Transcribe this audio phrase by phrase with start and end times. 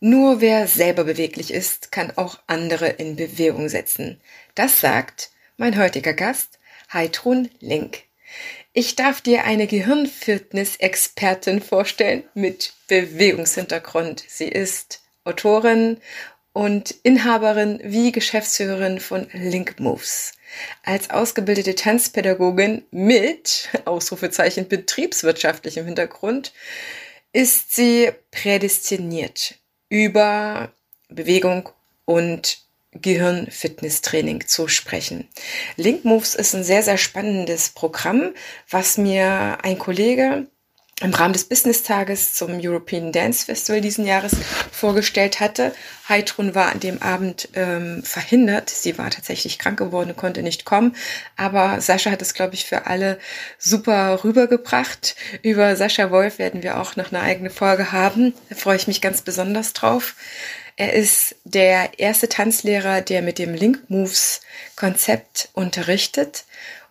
[0.00, 4.20] Nur wer selber beweglich ist, kann auch andere in Bewegung setzen.
[4.54, 6.60] Das sagt mein heutiger Gast,
[6.92, 8.02] Heidrun Link.
[8.72, 14.22] Ich darf dir eine Gehirnfitness-Expertin vorstellen mit Bewegungshintergrund.
[14.28, 15.98] Sie ist Autorin
[16.52, 20.32] und Inhaberin wie Geschäftsführerin von Link Moves.
[20.84, 26.52] Als ausgebildete Tanzpädagogin mit Ausrufezeichen betriebswirtschaftlichem Hintergrund
[27.32, 29.57] ist sie prädestiniert
[29.88, 30.72] über
[31.08, 31.68] Bewegung
[32.04, 32.58] und
[32.92, 35.28] Gehirnfitnesstraining zu sprechen.
[35.76, 38.34] Link Moves ist ein sehr, sehr spannendes Programm,
[38.70, 40.46] was mir ein Kollege
[41.00, 44.32] im Rahmen des Business-Tages zum European Dance Festival diesen Jahres
[44.72, 45.72] vorgestellt hatte.
[46.08, 48.68] Heidrun war an dem Abend ähm, verhindert.
[48.68, 50.96] Sie war tatsächlich krank geworden und konnte nicht kommen.
[51.36, 53.20] Aber Sascha hat es, glaube ich, für alle
[53.58, 55.14] super rübergebracht.
[55.42, 58.34] Über Sascha Wolf werden wir auch noch eine eigene Folge haben.
[58.48, 60.16] Da freue ich mich ganz besonders drauf.
[60.74, 64.40] Er ist der erste Tanzlehrer, der mit dem Link Moves
[64.74, 66.44] Konzept unterrichtet.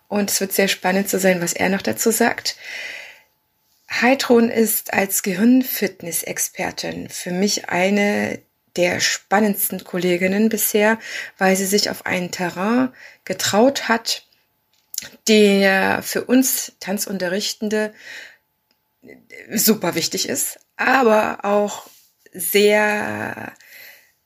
[0.08, 2.56] Und es wird sehr spannend zu sein, was er noch dazu sagt.
[3.90, 8.40] Heidrun ist als Gehirnfitness-Expertin für mich eine
[8.76, 10.98] der spannendsten Kolleginnen bisher,
[11.36, 12.90] weil sie sich auf ein Terrain
[13.24, 14.24] getraut hat,
[15.26, 17.92] der für uns Tanzunterrichtende
[19.52, 21.88] super wichtig ist, aber auch
[22.32, 23.52] sehr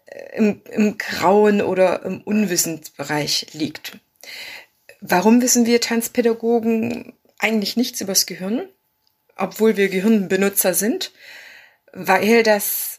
[0.06, 3.98] äh, im, im grauen oder im Unwissensbereich liegt.
[5.00, 8.68] Warum wissen wir Tanzpädagogen eigentlich nichts übers Gehirn?
[9.36, 11.12] Obwohl wir Gehirnbenutzer sind,
[11.92, 12.91] weil das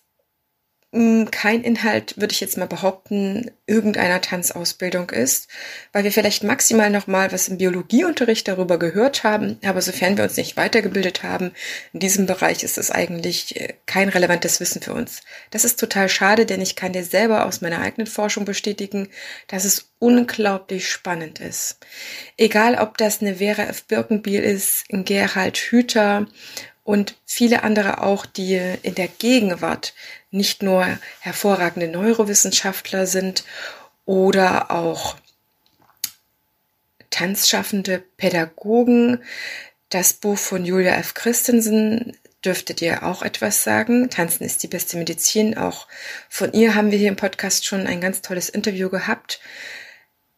[0.93, 5.47] kein Inhalt, würde ich jetzt mal behaupten, irgendeiner Tanzausbildung ist,
[5.91, 10.23] weil wir vielleicht maximal noch mal was im Biologieunterricht darüber gehört haben, aber sofern wir
[10.23, 11.51] uns nicht weitergebildet haben,
[11.93, 15.21] in diesem Bereich ist es eigentlich äh, kein relevantes Wissen für uns.
[15.49, 19.09] Das ist total schade, denn ich kann dir selber aus meiner eigenen Forschung bestätigen,
[19.47, 21.77] dass es unglaublich spannend ist.
[22.37, 23.85] Egal, ob das eine Vera F.
[23.85, 26.27] Birkenbiel ist, ein Gerhard Hüther
[26.83, 29.93] und viele andere auch, die in der Gegenwart
[30.33, 30.85] nicht nur
[31.19, 33.43] hervorragende Neurowissenschaftler sind
[34.05, 35.15] oder auch
[37.09, 39.23] tanzschaffende Pädagogen.
[39.89, 41.13] Das Buch von Julia F.
[41.13, 44.09] Christensen dürfte dir auch etwas sagen.
[44.09, 45.57] Tanzen ist die beste Medizin.
[45.57, 45.87] Auch
[46.29, 49.39] von ihr haben wir hier im Podcast schon ein ganz tolles Interview gehabt.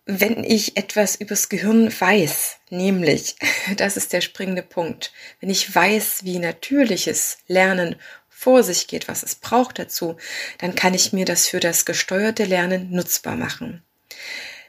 [0.05, 3.38] Wenn ich etwas übers Gehirn weiß, nämlich,
[3.78, 7.95] das ist der springende Punkt, wenn ich weiß, wie natürliches Lernen
[8.38, 10.18] vor sich geht, was es braucht dazu,
[10.57, 13.81] dann kann ich mir das für das gesteuerte Lernen nutzbar machen.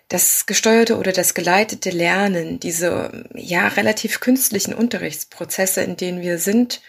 [0.09, 6.81] Das gesteuerte oder das geleitete Lernen, diese ja relativ künstlichen Unterrichtsprozesse, in denen wir sind,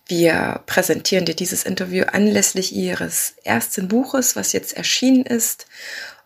[0.07, 5.67] Wir präsentieren dir dieses Interview anlässlich ihres ersten Buches, was jetzt erschienen ist.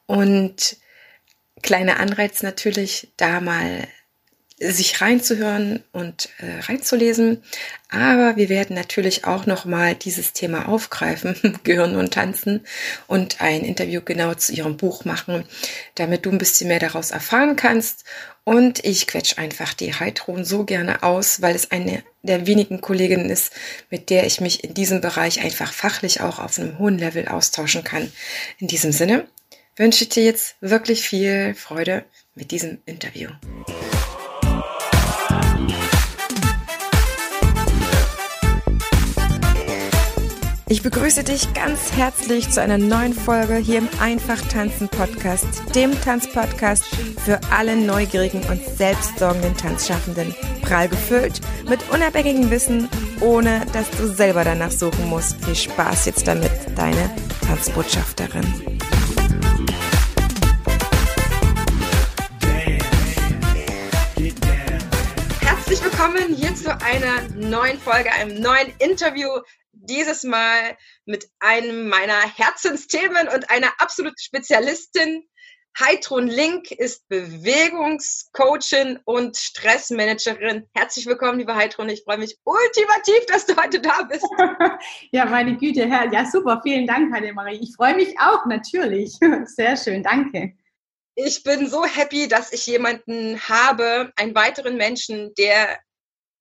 [0.06, 0.78] Und
[1.66, 3.88] kleiner Anreiz natürlich, da mal
[4.58, 7.44] sich reinzuhören und äh, reinzulesen.
[7.90, 12.62] Aber wir werden natürlich auch nochmal dieses Thema aufgreifen, Gehirn und Tanzen,
[13.08, 15.44] und ein Interview genau zu ihrem Buch machen,
[15.96, 18.06] damit du ein bisschen mehr daraus erfahren kannst.
[18.46, 23.30] Und ich quetsch einfach die Heidron so gerne aus, weil es eine der wenigen Kolleginnen
[23.30, 23.52] ist,
[23.90, 27.84] mit der ich mich in diesem Bereich einfach fachlich auch auf einem hohen Level austauschen
[27.84, 28.12] kann.
[28.60, 29.28] In diesem Sinne,
[29.76, 33.30] wünsche ich dir jetzt wirklich viel Freude mit diesem Interview.
[40.68, 45.46] Ich begrüße dich ganz herzlich zu einer neuen Folge hier im Einfach Tanzen Podcast,
[45.76, 46.84] dem Tanzpodcast
[47.24, 50.34] für alle neugierigen und selbstsorgenden Tanzschaffenden.
[50.64, 51.40] Prall gefüllt
[51.70, 52.90] mit unabhängigem Wissen,
[53.22, 55.46] ohne dass du selber danach suchen musst.
[55.46, 57.12] Viel Spaß jetzt damit, deine
[57.46, 58.76] Tanzbotschafterin.
[66.06, 69.28] Willkommen hier zu einer neuen Folge, einem neuen Interview
[69.72, 75.24] dieses Mal mit einem meiner Herzensthemen und einer absoluten Spezialistin.
[75.80, 80.68] Heidrun Link ist Bewegungscoachin und Stressmanagerin.
[80.76, 81.90] Herzlich willkommen, liebe Heidrun.
[81.90, 84.28] Ich freue mich ultimativ, dass du heute da bist.
[85.12, 86.14] ja, meine Güte, Herr.
[86.14, 86.62] Ja, super.
[86.62, 87.60] Vielen Dank, Heidemarie.
[87.64, 89.18] Ich freue mich auch, natürlich.
[89.46, 90.04] Sehr schön.
[90.04, 90.54] Danke.
[91.16, 95.80] Ich bin so happy, dass ich jemanden habe, einen weiteren Menschen, der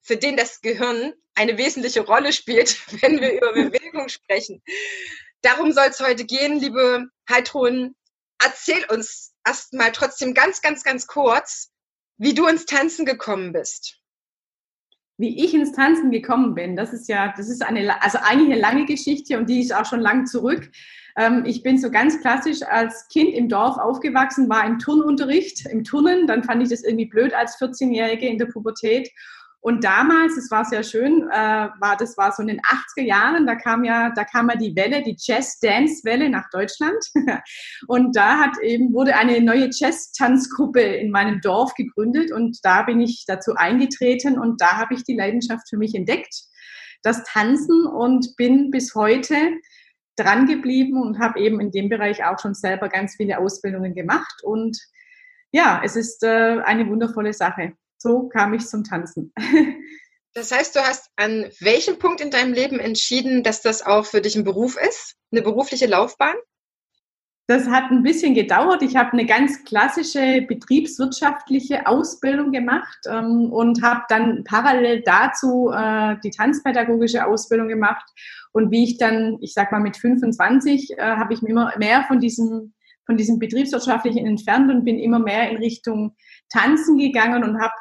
[0.05, 4.63] für den das Gehirn eine wesentliche Rolle spielt, wenn wir über Bewegung sprechen.
[5.43, 7.97] Darum soll es heute gehen, liebe Heidrun.
[8.43, 11.71] Erzähl uns erstmal trotzdem ganz, ganz, ganz kurz,
[12.19, 13.99] wie du ins Tanzen gekommen bist.
[15.17, 18.61] Wie ich ins Tanzen gekommen bin, das ist ja, das ist eine, also eigentlich eine
[18.61, 20.71] lange Geschichte und die ist auch schon lang zurück.
[21.17, 25.85] Ähm, ich bin so ganz klassisch als Kind im Dorf aufgewachsen, war im Turnunterricht, im
[25.85, 26.27] Turnen.
[26.27, 29.11] Dann fand ich das irgendwie blöd als 14-Jährige in der Pubertät
[29.65, 33.47] und damals, es war sehr schön, äh, war das war so in den 80er Jahren,
[33.47, 37.03] da kam ja, da kam ja die Welle, die Jazz-Dance-Welle nach Deutschland.
[37.89, 43.01] und da hat eben, wurde eine neue Jazz-Tanzgruppe in meinem Dorf gegründet und da bin
[43.01, 46.43] ich dazu eingetreten und da habe ich die Leidenschaft für mich entdeckt,
[47.03, 49.35] das Tanzen und bin bis heute
[50.17, 54.43] dran geblieben und habe eben in dem Bereich auch schon selber ganz viele Ausbildungen gemacht
[54.43, 54.79] und
[55.53, 57.73] ja, es ist äh, eine wundervolle Sache
[58.05, 59.33] so kam ich zum Tanzen.
[60.37, 64.21] Das heißt, du hast an welchem Punkt in deinem Leben entschieden, dass das auch für
[64.21, 66.35] dich ein Beruf ist, eine berufliche Laufbahn?
[67.47, 68.83] Das hat ein bisschen gedauert.
[68.83, 76.17] Ich habe eine ganz klassische betriebswirtschaftliche Ausbildung gemacht ähm, und habe dann parallel dazu äh,
[76.25, 78.05] die tanzpädagogische Ausbildung gemacht.
[78.51, 82.03] Und wie ich dann, ich sag mal mit 25, äh, habe ich mir immer mehr
[82.09, 82.75] von diesem
[83.07, 86.17] von diesem betriebswirtschaftlichen entfernt und bin immer mehr in Richtung
[86.51, 87.75] Tanzen gegangen und habe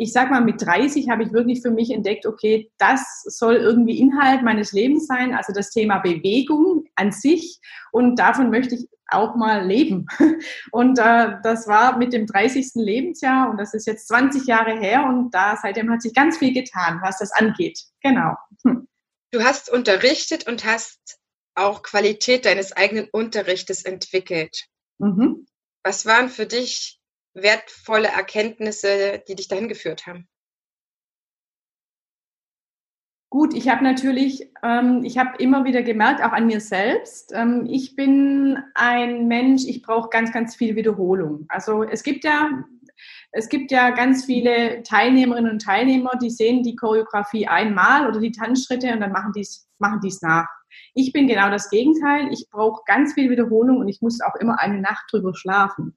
[0.00, 3.98] ich sag mal, mit 30 habe ich wirklich für mich entdeckt, okay, das soll irgendwie
[3.98, 7.60] Inhalt meines Lebens sein, also das Thema Bewegung an sich
[7.92, 10.06] und davon möchte ich auch mal leben.
[10.70, 12.74] Und äh, das war mit dem 30.
[12.76, 16.54] Lebensjahr und das ist jetzt 20 Jahre her und da seitdem hat sich ganz viel
[16.54, 17.80] getan, was das angeht.
[18.02, 18.36] Genau.
[18.64, 18.86] Hm.
[19.32, 21.18] Du hast unterrichtet und hast
[21.56, 24.66] auch Qualität deines eigenen Unterrichtes entwickelt.
[24.98, 25.46] Mhm.
[25.82, 26.99] Was waren für dich
[27.34, 30.28] wertvolle Erkenntnisse, die dich dahin geführt haben?
[33.32, 37.64] Gut, ich habe natürlich, ähm, ich habe immer wieder gemerkt, auch an mir selbst, ähm,
[37.70, 41.46] ich bin ein Mensch, ich brauche ganz, ganz viel Wiederholung.
[41.48, 42.50] Also es gibt ja,
[43.30, 48.32] es gibt ja ganz viele Teilnehmerinnen und Teilnehmer, die sehen die Choreografie einmal oder die
[48.32, 50.48] Tanzschritte und dann machen dies, machen dies nach.
[50.94, 52.32] Ich bin genau das Gegenteil.
[52.32, 55.96] Ich brauche ganz viel Wiederholung und ich muss auch immer eine Nacht drüber schlafen.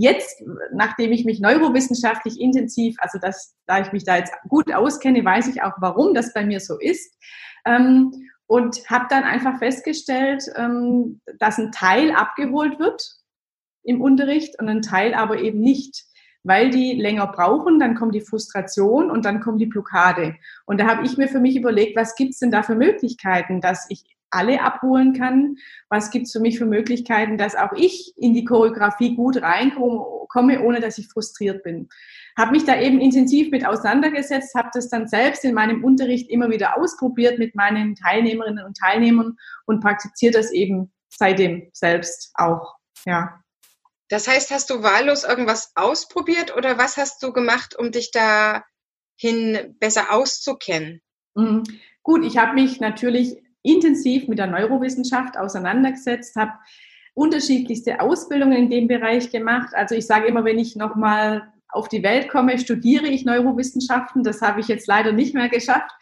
[0.00, 5.24] Jetzt, nachdem ich mich neurowissenschaftlich intensiv, also das, da ich mich da jetzt gut auskenne,
[5.24, 7.18] weiß ich auch, warum das bei mir so ist.
[7.66, 8.12] Ähm,
[8.46, 13.02] und habe dann einfach festgestellt, ähm, dass ein Teil abgeholt wird
[13.82, 16.04] im Unterricht und ein Teil aber eben nicht
[16.44, 20.36] weil die länger brauchen, dann kommt die Frustration und dann kommt die Blockade.
[20.66, 23.86] Und da habe ich mir für mich überlegt, was gibt's denn da für Möglichkeiten, dass
[23.90, 25.56] ich alle abholen kann?
[25.88, 30.80] Was gibt's für mich für Möglichkeiten, dass auch ich in die Choreografie gut reinkomme, ohne
[30.80, 31.88] dass ich frustriert bin?
[32.36, 36.50] Habe mich da eben intensiv mit auseinandergesetzt, habe das dann selbst in meinem Unterricht immer
[36.50, 42.76] wieder ausprobiert mit meinen Teilnehmerinnen und Teilnehmern und praktiziere das eben seitdem selbst auch.
[43.06, 43.40] Ja.
[44.08, 49.76] Das heißt, hast du wahllos irgendwas ausprobiert oder was hast du gemacht, um dich dahin
[49.80, 51.02] besser auszukennen?
[51.34, 51.64] Mhm.
[52.02, 53.36] Gut, ich habe mich natürlich
[53.72, 56.52] intensiv mit der Neurowissenschaft auseinandergesetzt, habe
[57.14, 59.74] unterschiedlichste Ausbildungen in dem Bereich gemacht.
[59.74, 64.22] Also ich sage immer, wenn ich nochmal auf die Welt komme, studiere ich Neurowissenschaften.
[64.22, 65.92] Das habe ich jetzt leider nicht mehr geschafft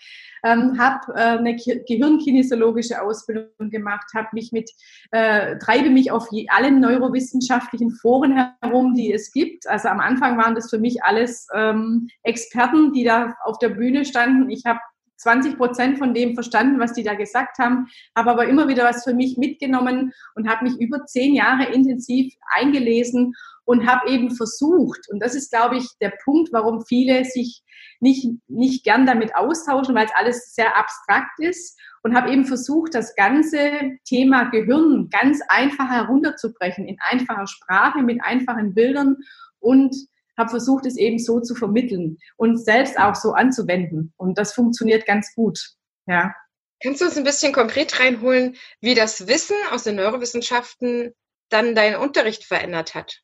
[0.46, 4.70] ähm, habe äh, eine gehirnkinesiologische Ausbildung gemacht, habe mich mit,
[5.10, 9.66] äh, treibe mich auf je, allen neurowissenschaftlichen Foren herum, die es gibt.
[9.66, 14.04] Also am Anfang waren das für mich alles ähm, Experten, die da auf der Bühne
[14.04, 14.50] standen.
[14.50, 14.80] Ich habe
[15.16, 19.04] 20 Prozent von dem verstanden, was die da gesagt haben, habe aber immer wieder was
[19.04, 25.08] für mich mitgenommen und habe mich über zehn Jahre intensiv eingelesen und habe eben versucht,
[25.10, 27.62] und das ist, glaube ich, der Punkt, warum viele sich
[28.00, 32.94] nicht, nicht gern damit austauschen, weil es alles sehr abstrakt ist und habe eben versucht,
[32.94, 33.58] das ganze
[34.04, 39.16] Thema Gehirn ganz einfach herunterzubrechen, in einfacher Sprache, mit einfachen Bildern
[39.58, 39.96] und
[40.36, 44.12] habe versucht, es eben so zu vermitteln und selbst auch so anzuwenden.
[44.16, 45.58] Und das funktioniert ganz gut.
[46.06, 46.34] Ja.
[46.82, 51.14] Kannst du uns ein bisschen konkret reinholen, wie das Wissen aus den Neurowissenschaften
[51.48, 53.22] dann deinen Unterricht verändert hat?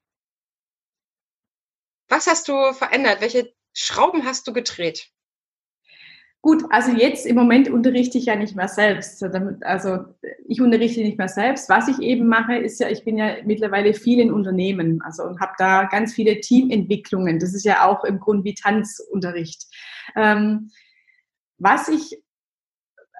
[2.08, 3.20] Was hast du verändert?
[3.20, 5.10] Welche Schrauben hast du gedreht?
[6.42, 9.22] Gut, also jetzt im Moment unterrichte ich ja nicht mehr selbst.
[9.60, 10.04] Also
[10.48, 11.68] ich unterrichte nicht mehr selbst.
[11.68, 15.40] Was ich eben mache, ist ja, ich bin ja mittlerweile viel in Unternehmen, also und
[15.40, 17.38] habe da ganz viele Teamentwicklungen.
[17.38, 19.66] Das ist ja auch im Grunde wie Tanzunterricht.
[20.16, 20.70] Ähm,
[21.58, 22.18] was ich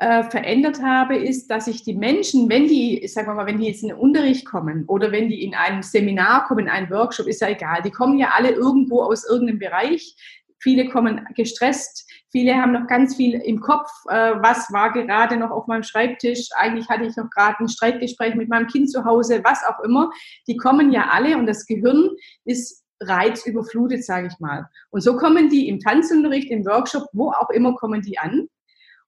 [0.01, 3.67] äh, verändert habe, ist, dass ich die Menschen, wenn die, sagen wir mal, wenn die
[3.67, 7.29] jetzt in den Unterricht kommen oder wenn die in ein Seminar kommen, in einen Workshop,
[7.29, 10.17] ist ja egal, die kommen ja alle irgendwo aus irgendeinem Bereich.
[10.59, 13.89] Viele kommen gestresst, viele haben noch ganz viel im Kopf.
[14.09, 16.49] Äh, was war gerade noch auf meinem Schreibtisch?
[16.57, 20.11] Eigentlich hatte ich noch gerade ein Streitgespräch mit meinem Kind zu Hause, was auch immer.
[20.49, 22.11] Die kommen ja alle und das Gehirn
[22.45, 24.69] ist reizüberflutet, sage ich mal.
[24.91, 28.49] Und so kommen die im Tanzunterricht, im Workshop, wo auch immer kommen die an.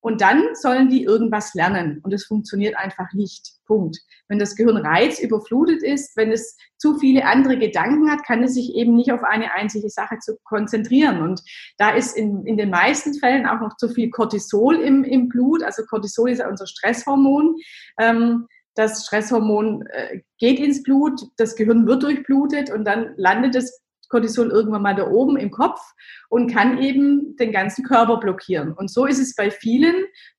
[0.04, 2.00] Und dann sollen die irgendwas lernen.
[2.02, 3.54] Und es funktioniert einfach nicht.
[3.64, 3.96] Punkt.
[4.28, 8.75] Wenn das Gehirn reizüberflutet ist, wenn es zu viele andere Gedanken hat, kann es sich
[8.75, 11.23] eben nicht auf eine einzige Sache zu konzentrieren.
[11.23, 11.40] Und
[11.78, 15.62] da ist in, in den meisten Fällen auch noch zu viel Cortisol im, im Blut.
[15.62, 17.56] Also Cortisol ist ja unser Stresshormon.
[17.99, 23.84] Ähm, das Stresshormon äh, geht ins Blut, das Gehirn wird durchblutet und dann landet es
[24.08, 25.80] Cortisol irgendwann mal da oben im Kopf
[26.28, 28.73] und kann eben den ganzen Körper blockieren.
[28.73, 29.94] Und so ist es bei vielen,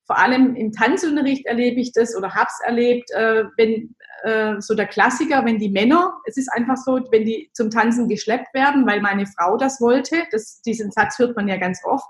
[0.06, 4.74] vor allem im Tanzunterricht erlebe ich das oder habe es erlebt, äh, wenn äh, so
[4.74, 8.86] der Klassiker, wenn die Männer, es ist einfach so, wenn die zum Tanzen geschleppt werden,
[8.86, 12.06] weil meine Frau das wollte, das, diesen Satz hört man ja ganz oft,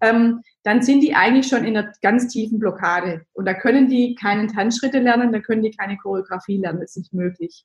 [0.00, 3.22] ähm, dann sind die eigentlich schon in einer ganz tiefen Blockade.
[3.32, 6.98] Und da können die keinen Tanzschritte lernen, da können die keine Choreografie lernen, das ist
[6.98, 7.64] nicht möglich.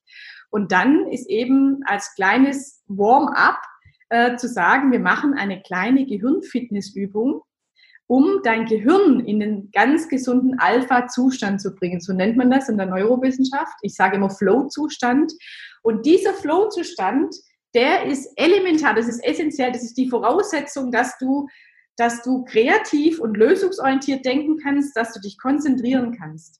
[0.49, 3.59] Und dann ist eben als kleines Warm-up
[4.09, 7.41] äh, zu sagen, wir machen eine kleine Gehirnfitnessübung,
[8.07, 11.99] um dein Gehirn in den ganz gesunden Alpha-Zustand zu bringen.
[11.99, 13.73] So nennt man das in der Neurowissenschaft.
[13.81, 15.33] Ich sage immer Flow-Zustand.
[15.81, 17.33] Und dieser Flow-Zustand,
[17.73, 21.47] der ist elementar, das ist essentiell, das ist die Voraussetzung, dass du
[21.97, 26.59] dass du kreativ und lösungsorientiert denken kannst, dass du dich konzentrieren kannst.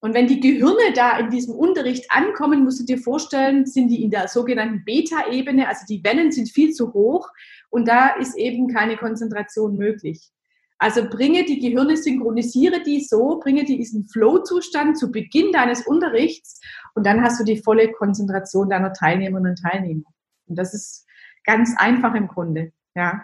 [0.00, 4.02] Und wenn die Gehirne da in diesem Unterricht ankommen, musst du dir vorstellen, sind die
[4.02, 7.28] in der sogenannten Beta-Ebene, also die Wellen sind viel zu hoch
[7.70, 10.32] und da ist eben keine Konzentration möglich.
[10.78, 16.60] Also bringe die Gehirne, synchronisiere die so, bringe die diesen Flow-Zustand zu Beginn deines Unterrichts
[16.94, 20.10] und dann hast du die volle Konzentration deiner Teilnehmerinnen und Teilnehmer.
[20.48, 21.06] Und das ist
[21.44, 23.22] ganz einfach im Grunde, ja.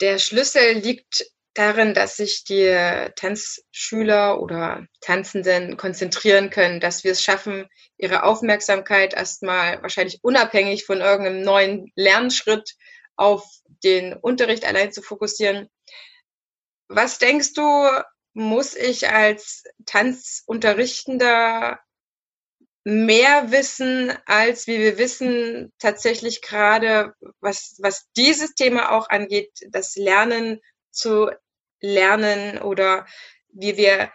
[0.00, 1.24] Der Schlüssel liegt
[1.54, 2.70] darin, dass sich die
[3.16, 11.00] Tanzschüler oder Tanzenden konzentrieren können, dass wir es schaffen, ihre Aufmerksamkeit erstmal wahrscheinlich unabhängig von
[11.00, 12.74] irgendeinem neuen Lernschritt
[13.16, 13.44] auf
[13.82, 15.68] den Unterricht allein zu fokussieren.
[16.88, 17.88] Was denkst du,
[18.34, 21.80] muss ich als Tanzunterrichtender
[22.88, 29.96] mehr wissen, als wie wir wissen, tatsächlich gerade, was, was dieses Thema auch angeht, das
[29.96, 30.60] Lernen
[30.92, 31.28] zu
[31.80, 33.04] lernen oder
[33.48, 34.12] wie wir,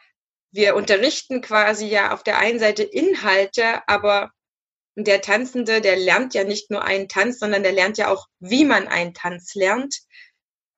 [0.52, 4.32] wir unterrichten quasi ja auf der einen Seite Inhalte, aber
[4.96, 8.64] der Tanzende, der lernt ja nicht nur einen Tanz, sondern der lernt ja auch, wie
[8.64, 10.00] man einen Tanz lernt.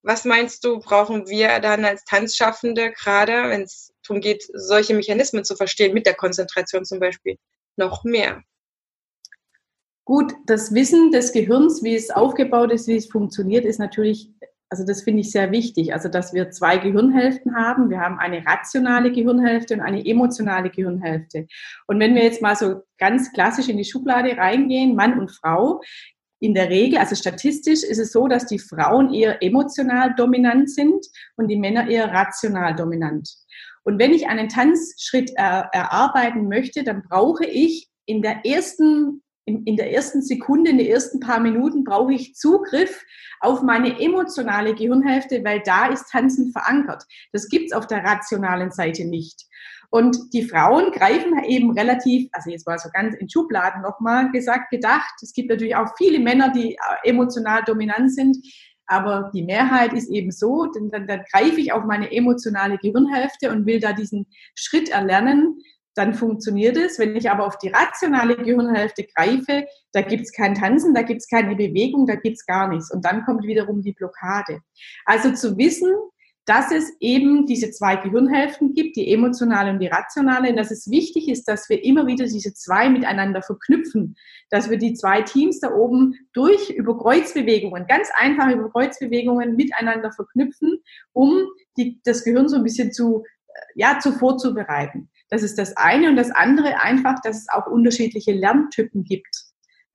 [0.01, 5.45] Was meinst du, brauchen wir dann als Tanzschaffende gerade, wenn es darum geht, solche Mechanismen
[5.45, 7.37] zu verstehen, mit der Konzentration zum Beispiel?
[7.77, 8.43] Noch mehr.
[10.05, 14.29] Gut, das Wissen des Gehirns, wie es aufgebaut ist, wie es funktioniert, ist natürlich,
[14.69, 15.93] also das finde ich sehr wichtig.
[15.93, 17.89] Also, dass wir zwei Gehirnhälften haben.
[17.89, 21.47] Wir haben eine rationale Gehirnhälfte und eine emotionale Gehirnhälfte.
[21.87, 25.79] Und wenn wir jetzt mal so ganz klassisch in die Schublade reingehen, Mann und Frau,
[26.41, 31.05] in der Regel, also statistisch ist es so, dass die Frauen eher emotional dominant sind
[31.37, 33.29] und die Männer eher rational dominant.
[33.83, 39.75] Und wenn ich einen Tanzschritt er, erarbeiten möchte, dann brauche ich in der ersten in,
[39.75, 43.03] der ersten Sekunde, in den ersten paar Minuten brauche ich Zugriff
[43.41, 47.03] auf meine emotionale Gehirnhälfte, weil da ist Tanzen verankert.
[47.33, 49.45] Das gibt's auf der rationalen Seite nicht.
[49.89, 54.71] Und die Frauen greifen eben relativ, also jetzt mal so ganz in Schubladen nochmal gesagt,
[54.71, 55.13] gedacht.
[55.21, 56.77] Es gibt natürlich auch viele Männer, die äh,
[57.09, 58.37] emotional dominant sind
[58.87, 63.51] Aber die Mehrheit ist eben so, denn dann, dann greife ich auf meine emotionale Gehirnhälfte
[63.51, 65.57] und will da diesen Schritt erlernen,
[65.95, 66.99] dann funktioniert es.
[66.99, 71.21] Wenn ich aber auf die rationale Gehirnhälfte greife, da gibt es kein Tanzen, da gibt
[71.21, 72.91] es keine Bewegung, da gibt es gar nichts.
[72.91, 74.59] Und dann kommt wiederum die Blockade.
[75.05, 75.91] Also zu wissen,
[76.45, 80.89] dass es eben diese zwei Gehirnhälften gibt, die emotionale und die rationale, und dass es
[80.89, 84.15] wichtig ist, dass wir immer wieder diese zwei miteinander verknüpfen,
[84.49, 90.11] dass wir die zwei Teams da oben durch über Kreuzbewegungen, ganz einfach über Kreuzbewegungen miteinander
[90.11, 90.79] verknüpfen,
[91.13, 91.47] um
[91.77, 95.09] die, das Gehirn so ein bisschen zu, äh, ja, zu vorzubereiten.
[95.29, 99.42] Das ist das eine und das andere einfach, dass es auch unterschiedliche Lerntypen gibt.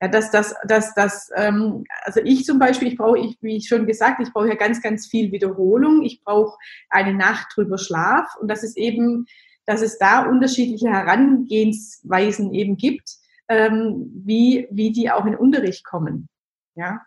[0.01, 3.67] Ja, dass das, dass das, ähm, also ich zum Beispiel, ich brauche, ich, wie ich
[3.67, 6.03] schon gesagt, ich brauche ja ganz, ganz viel Wiederholung.
[6.03, 6.57] Ich brauche
[6.89, 9.25] eine Nacht drüber Schlaf und das ist eben,
[9.65, 13.17] dass es da unterschiedliche Herangehensweisen eben gibt,
[13.49, 16.29] ähm, wie, wie die auch in Unterricht kommen.
[16.75, 17.01] Ja.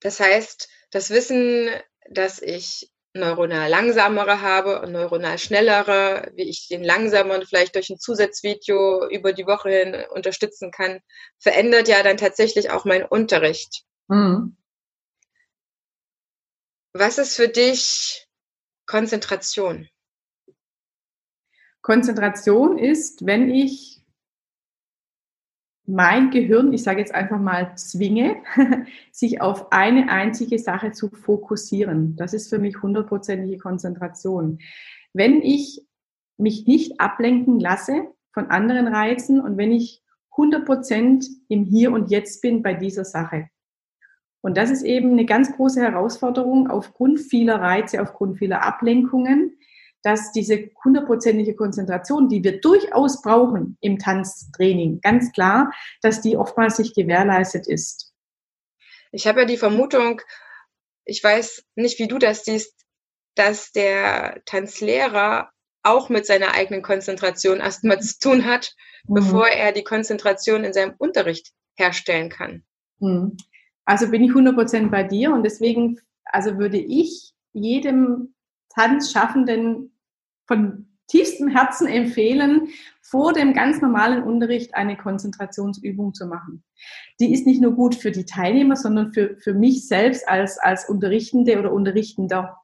[0.00, 1.68] Das heißt, das Wissen,
[2.10, 7.98] dass ich neuronal langsamere habe und neuronal schnellere, wie ich den langsameren vielleicht durch ein
[7.98, 11.00] Zusatzvideo über die Woche hin unterstützen kann,
[11.38, 13.82] verändert ja dann tatsächlich auch meinen Unterricht.
[14.08, 14.56] Mhm.
[16.92, 18.28] Was ist für dich
[18.86, 19.88] Konzentration?
[21.82, 23.99] Konzentration ist, wenn ich
[25.90, 28.36] mein Gehirn, ich sage jetzt einfach mal, zwinge,
[29.12, 32.16] sich auf eine einzige Sache zu fokussieren.
[32.16, 34.58] Das ist für mich hundertprozentige Konzentration.
[35.12, 35.84] Wenn ich
[36.36, 42.40] mich nicht ablenken lasse von anderen Reizen und wenn ich 100% im Hier und Jetzt
[42.40, 43.48] bin bei dieser Sache.
[44.42, 49.58] Und das ist eben eine ganz große Herausforderung aufgrund vieler Reize, aufgrund vieler Ablenkungen,
[50.02, 56.78] dass diese hundertprozentige Konzentration, die wir durchaus brauchen im Tanztraining, ganz klar, dass die oftmals
[56.78, 58.12] nicht gewährleistet ist.
[59.12, 60.22] Ich habe ja die Vermutung,
[61.04, 62.74] ich weiß nicht, wie du das siehst,
[63.34, 65.50] dass der Tanzlehrer
[65.82, 68.74] auch mit seiner eigenen Konzentration erstmal zu tun hat,
[69.06, 69.14] mhm.
[69.14, 72.64] bevor er die Konzentration in seinem Unterricht herstellen kann.
[72.98, 73.36] Mhm.
[73.84, 78.34] Also bin ich 100% bei dir und deswegen, also würde ich jedem
[78.68, 79.89] Tanzschaffenden
[80.50, 82.68] von tiefstem Herzen empfehlen,
[83.02, 86.64] vor dem ganz normalen Unterricht eine Konzentrationsübung zu machen.
[87.20, 90.88] Die ist nicht nur gut für die Teilnehmer, sondern für, für mich selbst als, als
[90.88, 92.56] Unterrichtende oder Unterrichtender.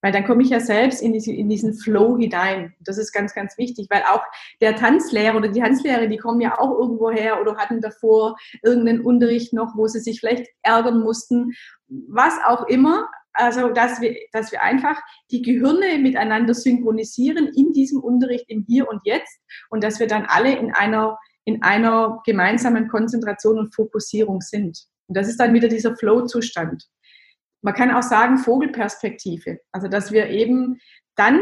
[0.00, 2.74] Weil dann komme ich ja selbst in, diese, in diesen Flow hinein.
[2.80, 4.22] Das ist ganz, ganz wichtig, weil auch
[4.60, 9.00] der Tanzlehrer oder die Tanzlehrer, die kommen ja auch irgendwo her oder hatten davor irgendeinen
[9.00, 11.52] Unterricht noch, wo sie sich vielleicht ärgern mussten.
[11.88, 18.00] Was auch immer, also, dass wir, dass wir einfach die Gehirne miteinander synchronisieren in diesem
[18.00, 22.88] Unterricht im Hier und Jetzt und dass wir dann alle in einer, in einer gemeinsamen
[22.88, 24.78] Konzentration und Fokussierung sind.
[25.06, 26.84] Und das ist dann wieder dieser Flow-Zustand.
[27.62, 29.60] Man kann auch sagen Vogelperspektive.
[29.72, 30.78] Also, dass wir eben
[31.16, 31.40] dann,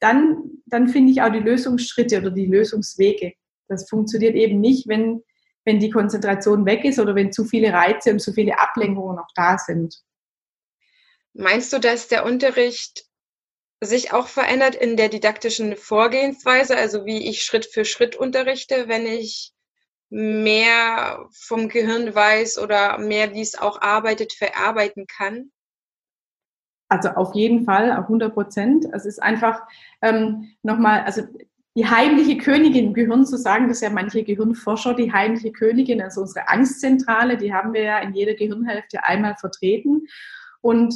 [0.00, 3.32] dann, dann finde ich auch die Lösungsschritte oder die Lösungswege.
[3.68, 5.22] Das funktioniert eben nicht, wenn,
[5.64, 9.28] wenn die Konzentration weg ist oder wenn zu viele Reize und zu viele Ablenkungen noch
[9.34, 9.96] da sind.
[11.38, 13.04] Meinst du, dass der Unterricht
[13.82, 19.06] sich auch verändert in der didaktischen Vorgehensweise, also wie ich Schritt für Schritt unterrichte, wenn
[19.06, 19.52] ich
[20.08, 25.50] mehr vom Gehirn weiß oder mehr, wie es auch arbeitet, verarbeiten kann?
[26.88, 28.86] Also auf jeden Fall, auf 100 Prozent.
[28.92, 29.60] Es ist einfach
[30.00, 31.22] ähm, nochmal, also
[31.76, 36.22] die heimliche Königin im Gehirn zu sagen, dass ja manche Gehirnforscher die heimliche Königin, also
[36.22, 40.06] unsere Angstzentrale, die haben wir ja in jeder Gehirnhälfte einmal vertreten.
[40.62, 40.94] Und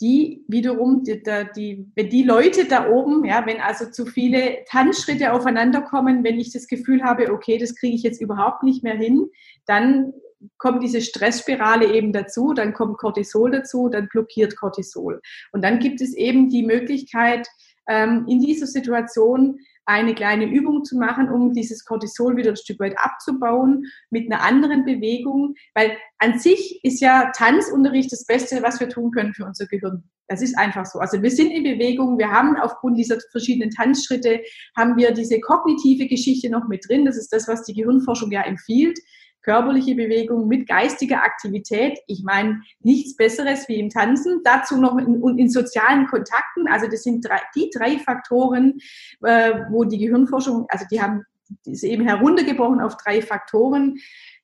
[0.00, 1.22] die wiederum, die,
[1.56, 6.38] die, wenn die Leute da oben, ja, wenn also zu viele Tanzschritte aufeinander kommen, wenn
[6.38, 9.30] ich das Gefühl habe, okay, das kriege ich jetzt überhaupt nicht mehr hin,
[9.66, 10.12] dann
[10.58, 15.20] kommt diese Stressspirale eben dazu, dann kommt Cortisol dazu, dann blockiert Cortisol.
[15.52, 17.48] Und dann gibt es eben die Möglichkeit,
[17.88, 22.80] ähm, in dieser Situation eine kleine Übung zu machen, um dieses Cortisol wieder ein Stück
[22.80, 28.80] weit abzubauen mit einer anderen Bewegung, weil an sich ist ja Tanzunterricht das Beste, was
[28.80, 30.04] wir tun können für unser Gehirn.
[30.28, 31.00] Das ist einfach so.
[31.00, 34.40] Also wir sind in Bewegung, wir haben aufgrund dieser verschiedenen Tanzschritte,
[34.74, 37.04] haben wir diese kognitive Geschichte noch mit drin.
[37.04, 38.98] Das ist das, was die Gehirnforschung ja empfiehlt
[39.44, 41.98] körperliche Bewegung mit geistiger Aktivität.
[42.06, 44.40] Ich meine, nichts Besseres wie im Tanzen.
[44.42, 46.66] Dazu noch in, in sozialen Kontakten.
[46.68, 48.78] Also das sind drei, die drei Faktoren,
[49.22, 51.24] äh, wo die Gehirnforschung, also die haben
[51.66, 53.98] ist eben heruntergebrochen auf drei Faktoren,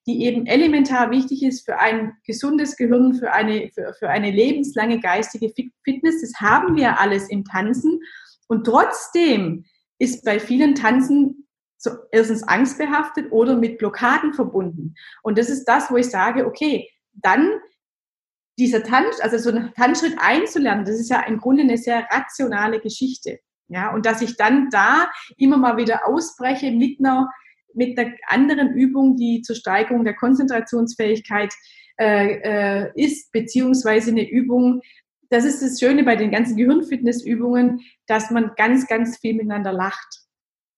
[0.06, 5.00] die eben elementar wichtig ist für ein gesundes Gehirn, für eine, für, für eine lebenslange
[5.00, 5.52] geistige
[5.84, 6.20] Fitness.
[6.20, 8.00] Das haben wir alles im Tanzen.
[8.48, 9.64] Und trotzdem
[9.98, 11.39] ist bei vielen Tanzen
[11.80, 14.94] so erstens angstbehaftet oder mit Blockaden verbunden.
[15.22, 17.50] Und das ist das, wo ich sage, okay, dann
[18.58, 22.80] dieser Tanz, also so einen Tanzschritt einzulernen, das ist ja im Grunde eine sehr rationale
[22.80, 23.40] Geschichte.
[23.68, 27.30] Ja, und dass ich dann da immer mal wieder ausbreche mit einer,
[27.72, 31.54] mit einer anderen Übung, die zur Steigerung der Konzentrationsfähigkeit
[31.98, 34.82] äh, äh, ist, beziehungsweise eine Übung,
[35.30, 40.20] das ist das Schöne bei den ganzen Gehirnfitnessübungen, dass man ganz, ganz viel miteinander lacht.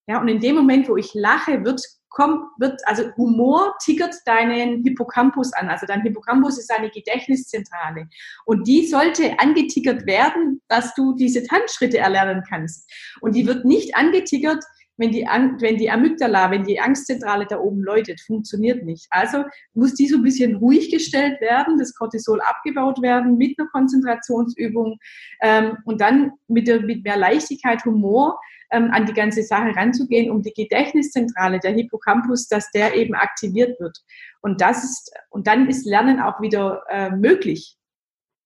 [0.06, 1.80] Ja, und in dem Moment, wo ich lache, wird
[2.12, 5.68] kommt, wird, also Humor tickert deinen Hippocampus an.
[5.68, 8.08] Also dein Hippocampus ist eine Gedächtniszentrale.
[8.44, 12.90] Und die sollte angetickert werden, dass du diese Tanzschritte erlernen kannst.
[13.20, 14.62] Und die wird nicht angetickert,
[14.96, 19.07] wenn die, wenn die Amygdala, wenn die Angstzentrale da oben läutet, funktioniert nicht.
[19.11, 23.68] Also muss die so ein bisschen ruhig gestellt werden, das Cortisol abgebaut werden mit einer
[23.68, 24.98] Konzentrationsübung
[25.40, 28.38] ähm, und dann mit, der, mit mehr Leichtigkeit, Humor
[28.70, 33.78] ähm, an die ganze Sache ranzugehen, um die Gedächtniszentrale, der Hippocampus, dass der eben aktiviert
[33.81, 33.98] wird.
[34.40, 37.76] Und das ist, und dann ist Lernen auch wieder äh, möglich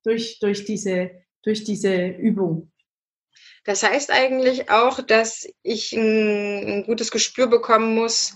[0.04, 1.10] durch, durch, diese,
[1.42, 2.70] durch diese Übung.
[3.66, 8.34] Das heißt eigentlich auch, dass ich ein, ein gutes Gespür bekommen muss,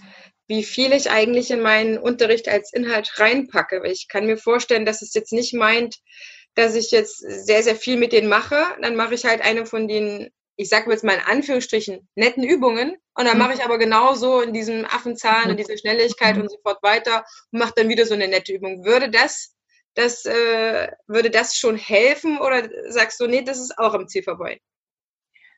[0.49, 3.83] wie viel ich eigentlich in meinen Unterricht als Inhalt reinpacke.
[3.87, 5.97] Ich kann mir vorstellen, dass es jetzt nicht meint,
[6.55, 8.61] dass ich jetzt sehr, sehr viel mit denen mache.
[8.83, 12.95] Dann mache ich halt eine von den ich sage jetzt mal in Anführungsstrichen, netten Übungen.
[13.15, 16.83] Und dann mache ich aber genauso in diesem Affenzahn, in dieser Schnelligkeit und so fort
[16.83, 18.85] weiter und mache dann wieder so eine nette Übung.
[18.85, 19.55] Würde das,
[19.95, 24.23] das, äh, würde das schon helfen oder sagst du, nee, das ist auch am Ziel
[24.23, 24.61] vorbei?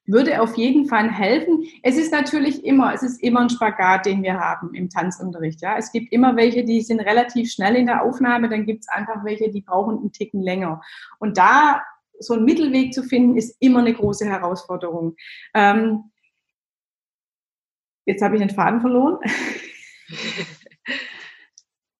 [0.04, 1.64] Würde auf jeden Fall helfen.
[1.82, 5.62] Es ist natürlich immer, es ist immer ein Spagat, den wir haben im Tanzunterricht.
[5.62, 8.88] Ja, es gibt immer welche, die sind relativ schnell in der Aufnahme, dann gibt es
[8.88, 10.82] einfach welche, die brauchen einen Ticken länger.
[11.20, 11.82] Und da
[12.18, 15.16] so einen Mittelweg zu finden, ist immer eine große Herausforderung.
[15.54, 16.10] Ähm,
[18.04, 19.18] jetzt habe ich den Faden verloren.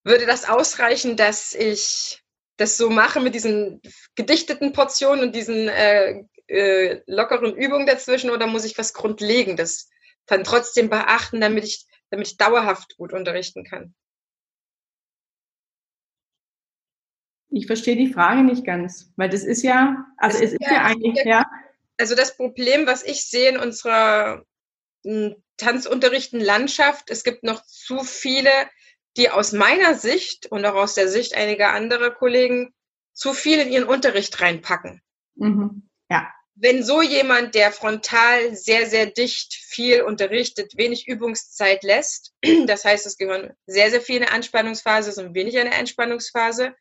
[0.03, 2.21] Würde das ausreichen, dass ich
[2.57, 3.81] das so mache mit diesen
[4.15, 9.89] gedichteten Portionen und diesen äh, äh, lockeren Übungen dazwischen oder muss ich was Grundlegendes
[10.25, 13.93] dann trotzdem beachten, damit ich, damit ich dauerhaft gut unterrichten kann?
[17.49, 20.73] Ich verstehe die Frage nicht ganz, weil das ist ja, also es, es ist ja,
[20.73, 21.45] ja eigentlich, ja.
[21.97, 24.43] Also das Problem, was ich sehe in unserer
[25.05, 28.49] hm, Tanzunterrichten Landschaft, es gibt noch zu viele,
[29.17, 32.73] die aus meiner Sicht und auch aus der Sicht einiger anderer Kollegen
[33.13, 35.01] zu viel in ihren Unterricht reinpacken.
[35.35, 35.87] Mhm.
[36.13, 36.31] Ja.
[36.55, 42.33] Wenn so jemand, der frontal sehr, sehr dicht viel unterrichtet, wenig Übungszeit lässt,
[42.67, 46.75] das heißt, es gehören sehr, sehr viele Anspannungsphase und wenig eine Entspannungsphase,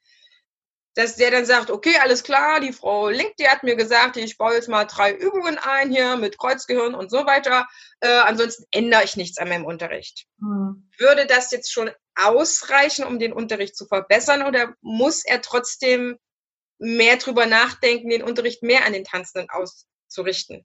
[0.94, 4.36] dass der dann sagt, okay, alles klar, die Frau Link, die hat mir gesagt, ich
[4.36, 7.66] baue jetzt mal drei Übungen ein hier mit Kreuzgehirn und so weiter.
[8.00, 10.26] Äh, ansonsten ändere ich nichts an meinem Unterricht.
[10.36, 10.90] Mhm.
[10.98, 16.18] Würde das jetzt schon ausreichen, um den Unterricht zu verbessern oder muss er trotzdem
[16.82, 20.64] mehr drüber nachdenken, den Unterricht mehr an den Tanzenden auszurichten?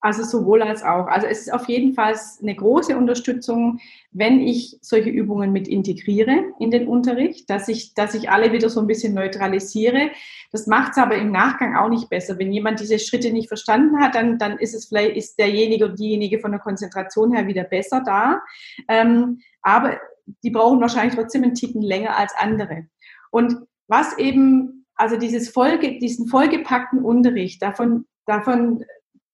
[0.00, 1.06] Also sowohl als auch.
[1.06, 3.80] Also es ist auf jeden Fall eine große Unterstützung,
[4.10, 8.68] wenn ich solche Übungen mit integriere in den Unterricht, dass ich, dass ich alle wieder
[8.68, 10.10] so ein bisschen neutralisiere.
[10.52, 12.38] Das macht es aber im Nachgang auch nicht besser.
[12.38, 15.94] Wenn jemand diese Schritte nicht verstanden hat, dann, dann ist es vielleicht, ist derjenige oder
[15.94, 18.42] diejenige von der Konzentration her wieder besser da.
[18.88, 19.98] Ähm, aber
[20.42, 22.88] die brauchen wahrscheinlich trotzdem einen Ticken länger als andere.
[23.30, 23.56] Und
[23.88, 28.84] was eben, also dieses Folge, diesen vollgepackten Unterricht, davon, davon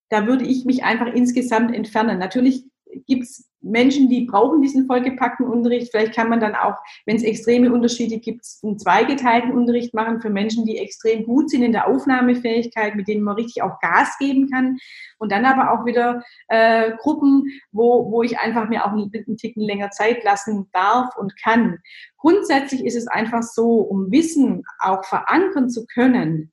[0.09, 2.19] da würde ich mich einfach insgesamt entfernen.
[2.19, 2.65] Natürlich
[3.05, 5.91] gibt es Menschen, die brauchen diesen vollgepackten Unterricht.
[5.91, 6.75] Vielleicht kann man dann auch,
[7.05, 11.61] wenn es extreme Unterschiede gibt, einen zweigeteilten Unterricht machen für Menschen, die extrem gut sind
[11.61, 14.77] in der Aufnahmefähigkeit, mit denen man richtig auch Gas geben kann.
[15.19, 19.37] Und dann aber auch wieder äh, Gruppen, wo, wo ich einfach mir auch einen, einen
[19.37, 21.77] Ticken länger Zeit lassen darf und kann.
[22.17, 26.51] Grundsätzlich ist es einfach so, um Wissen auch verankern zu können,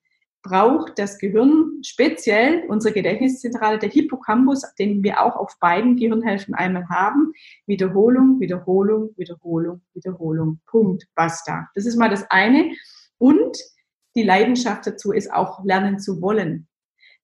[0.49, 6.89] braucht das Gehirn speziell unsere Gedächtniszentrale, der Hippocampus, den wir auch auf beiden Gehirnhälften einmal
[6.89, 7.33] haben.
[7.67, 10.61] Wiederholung, Wiederholung, Wiederholung, Wiederholung.
[10.67, 11.07] Punkt.
[11.15, 11.69] Basta.
[11.75, 12.73] Das ist mal das eine.
[13.19, 13.59] Und
[14.17, 16.67] die Leidenschaft dazu ist auch lernen zu wollen.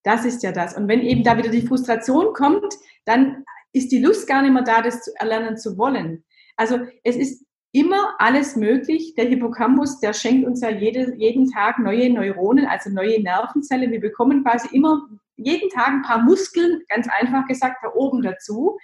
[0.03, 0.77] Das ist ja das.
[0.77, 4.63] Und wenn eben da wieder die Frustration kommt, dann ist die Lust gar nicht mehr
[4.63, 6.23] da, das zu erlernen zu wollen.
[6.57, 7.44] Also es ist
[7.75, 9.15] immer alles möglich.
[9.15, 13.91] Der Hippocampus, der schenkt uns ja jede, jeden Tag neue Neuronen, also neue Nervenzellen.
[13.91, 18.77] Wir bekommen quasi immer jeden Tag ein paar Muskeln, ganz einfach gesagt, da oben dazu.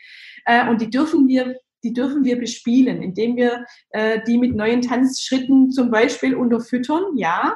[0.45, 4.83] Äh, und die dürfen wir die dürfen wir bespielen, indem wir äh, die mit neuen
[4.83, 7.55] Tanzschritten zum Beispiel unterfüttern, ja.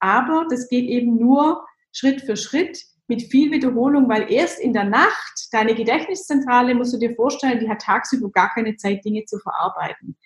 [0.00, 4.82] Aber das geht eben nur Schritt für Schritt mit viel Wiederholung, weil erst in der
[4.82, 9.38] Nacht deine Gedächtniszentrale, musst du dir vorstellen, die hat tagsüber gar keine Zeit, Dinge zu
[9.38, 10.16] verarbeiten.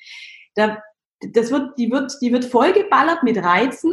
[0.56, 0.82] Da,
[1.32, 3.92] das wird, die wird, die wird vollgeballert mit Reizen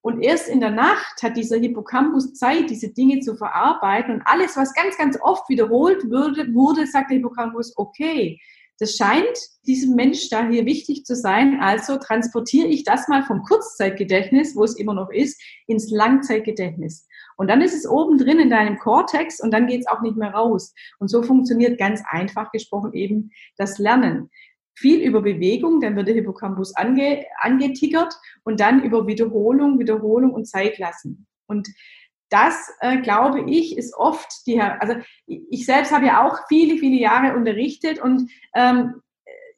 [0.00, 4.56] und erst in der Nacht hat dieser Hippocampus Zeit, diese Dinge zu verarbeiten und alles,
[4.56, 8.38] was ganz, ganz oft wiederholt wurde, wurde sagt der Hippocampus, okay,
[8.78, 13.42] das scheint diesem Mensch da hier wichtig zu sein, also transportiere ich das mal vom
[13.44, 17.06] Kurzzeitgedächtnis, wo es immer noch ist, ins Langzeitgedächtnis.
[17.36, 20.16] Und dann ist es oben drin in deinem Cortex und dann geht es auch nicht
[20.16, 20.74] mehr raus.
[20.98, 24.30] Und so funktioniert ganz einfach gesprochen eben das Lernen.
[24.76, 30.46] Viel über Bewegung, dann wird der Hippocampus ange, angetickert und dann über Wiederholung, Wiederholung und
[30.46, 31.26] Zeit lassen.
[31.46, 31.68] Und
[32.30, 34.94] das, äh, glaube ich, ist oft die, also
[35.26, 38.94] ich selbst habe ja auch viele, viele Jahre unterrichtet und ähm,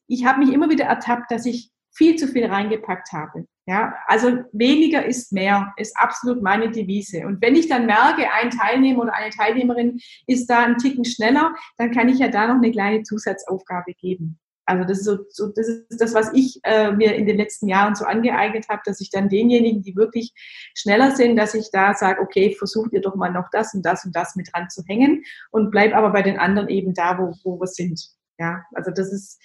[0.07, 3.47] ich habe mich immer wieder ertappt, dass ich viel zu viel reingepackt habe.
[3.69, 7.27] Ja, also weniger ist mehr, ist absolut meine Devise.
[7.27, 9.99] Und wenn ich dann merke, ein Teilnehmer oder eine Teilnehmerin
[10.29, 14.39] ist da einen Ticken schneller, dann kann ich ja da noch eine kleine Zusatzaufgabe geben.
[14.67, 17.69] Also das ist so, so das ist das, was ich äh, mir in den letzten
[17.69, 20.33] Jahren so angeeignet habe, dass ich dann denjenigen, die wirklich
[20.75, 24.05] schneller sind, dass ich da sage, okay, versucht ihr doch mal noch das und das
[24.05, 27.35] und das mit dran zu hängen und bleib aber bei den anderen eben da, wo,
[27.45, 28.09] wo wir sind.
[28.39, 29.41] Ja, also das ist,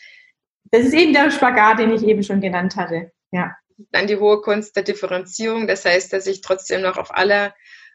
[0.72, 3.12] das ist eben der Spagat, den ich eben schon genannt hatte.
[3.32, 3.56] Ja.
[3.92, 5.68] Dann die hohe Kunst der Differenzierung.
[5.68, 7.54] Das heißt, dass ich trotzdem noch auf alle,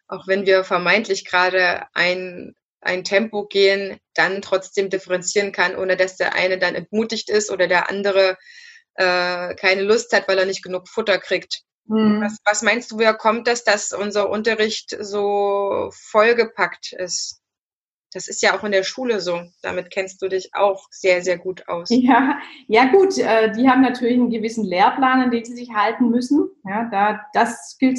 [0.09, 2.55] auch wenn wir vermeintlich gerade ein
[2.87, 7.69] ein Tempo gehen, dann trotzdem differenzieren kann, ohne dass der eine dann entmutigt ist oder
[7.69, 8.37] der andere
[8.95, 11.63] äh, keine Lust hat, weil er nicht genug Futter kriegt.
[11.87, 12.23] Mhm.
[12.23, 17.41] Was, was, meinst du, woher kommt das, dass unser Unterricht so vollgepackt ist?
[18.13, 19.43] Das ist ja auch in der Schule so.
[19.63, 21.89] Damit kennst du dich auch sehr, sehr gut aus.
[21.91, 23.19] Ja, ja gut.
[23.19, 26.49] Äh, die haben natürlich einen gewissen Lehrplan, an den sie sich halten müssen.
[26.65, 27.99] Ja, da, das gilt,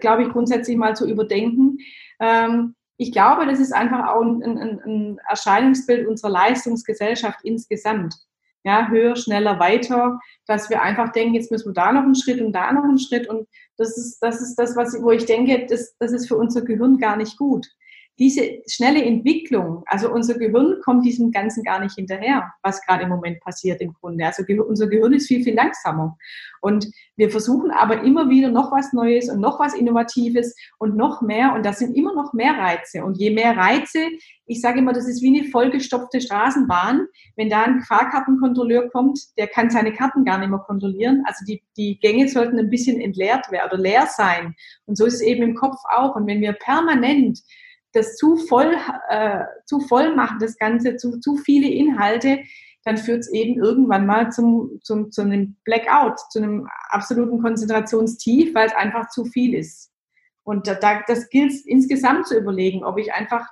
[0.00, 1.78] glaube ich, grundsätzlich mal zu überdenken.
[2.20, 8.14] Ähm, ich glaube, das ist einfach auch ein, ein, ein Erscheinungsbild unserer Leistungsgesellschaft insgesamt.
[8.62, 12.42] Ja, höher, schneller, weiter, dass wir einfach denken, jetzt müssen wir da noch einen Schritt
[12.42, 13.26] und da noch einen Schritt.
[13.26, 16.60] Und das ist das, ist das was, wo ich denke, das, das ist für unser
[16.60, 17.66] Gehirn gar nicht gut
[18.20, 23.08] diese schnelle Entwicklung, also unser Gehirn kommt diesem Ganzen gar nicht hinterher, was gerade im
[23.08, 24.26] Moment passiert im Grunde.
[24.26, 26.18] Also unser Gehirn ist viel, viel langsamer.
[26.60, 31.22] Und wir versuchen aber immer wieder noch was Neues und noch was Innovatives und noch
[31.22, 31.54] mehr.
[31.54, 33.02] Und das sind immer noch mehr Reize.
[33.02, 34.00] Und je mehr Reize,
[34.44, 37.06] ich sage immer, das ist wie eine vollgestopfte Straßenbahn.
[37.36, 41.22] Wenn da ein Fahrkartenkontrolleur kommt, der kann seine Karten gar nicht mehr kontrollieren.
[41.24, 44.54] Also die, die Gänge sollten ein bisschen entleert werden oder leer sein.
[44.84, 46.16] Und so ist es eben im Kopf auch.
[46.16, 47.40] Und wenn wir permanent
[47.92, 48.76] das zu voll,
[49.08, 52.40] äh, zu voll machen, das Ganze, zu, zu viele Inhalte,
[52.84, 58.54] dann führt es eben irgendwann mal zum, zum, zu einem Blackout, zu einem absoluten Konzentrationstief,
[58.54, 59.92] weil es einfach zu viel ist.
[60.42, 63.46] Und da, das gilt insgesamt zu überlegen, ob ich einfach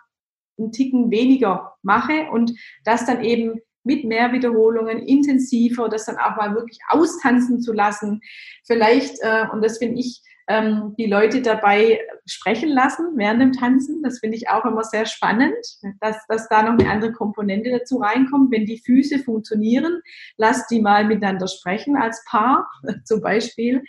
[0.59, 2.53] einen Ticken weniger mache und
[2.85, 8.21] das dann eben mit mehr Wiederholungen, intensiver, das dann auch mal wirklich austanzen zu lassen.
[8.67, 14.03] Vielleicht, äh, und das finde ich ähm, die Leute dabei sprechen lassen während dem Tanzen.
[14.03, 15.55] Das finde ich auch immer sehr spannend,
[16.01, 18.51] dass, dass da noch eine andere Komponente dazu reinkommt.
[18.51, 20.01] Wenn die Füße funktionieren,
[20.37, 22.69] lasst die mal miteinander sprechen als Paar
[23.05, 23.83] zum Beispiel.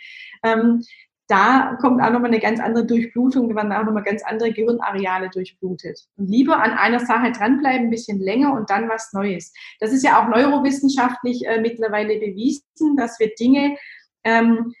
[0.44, 0.82] Ähm,
[1.30, 5.30] da kommt auch nochmal eine ganz andere Durchblutung, da werden auch nochmal ganz andere Gehirnareale
[5.30, 6.08] durchblutet.
[6.16, 9.52] Und lieber an einer Sache dranbleiben, ein bisschen länger und dann was Neues.
[9.78, 13.76] Das ist ja auch neurowissenschaftlich äh, mittlerweile bewiesen, dass wir Dinge
[14.24, 14.74] ähm,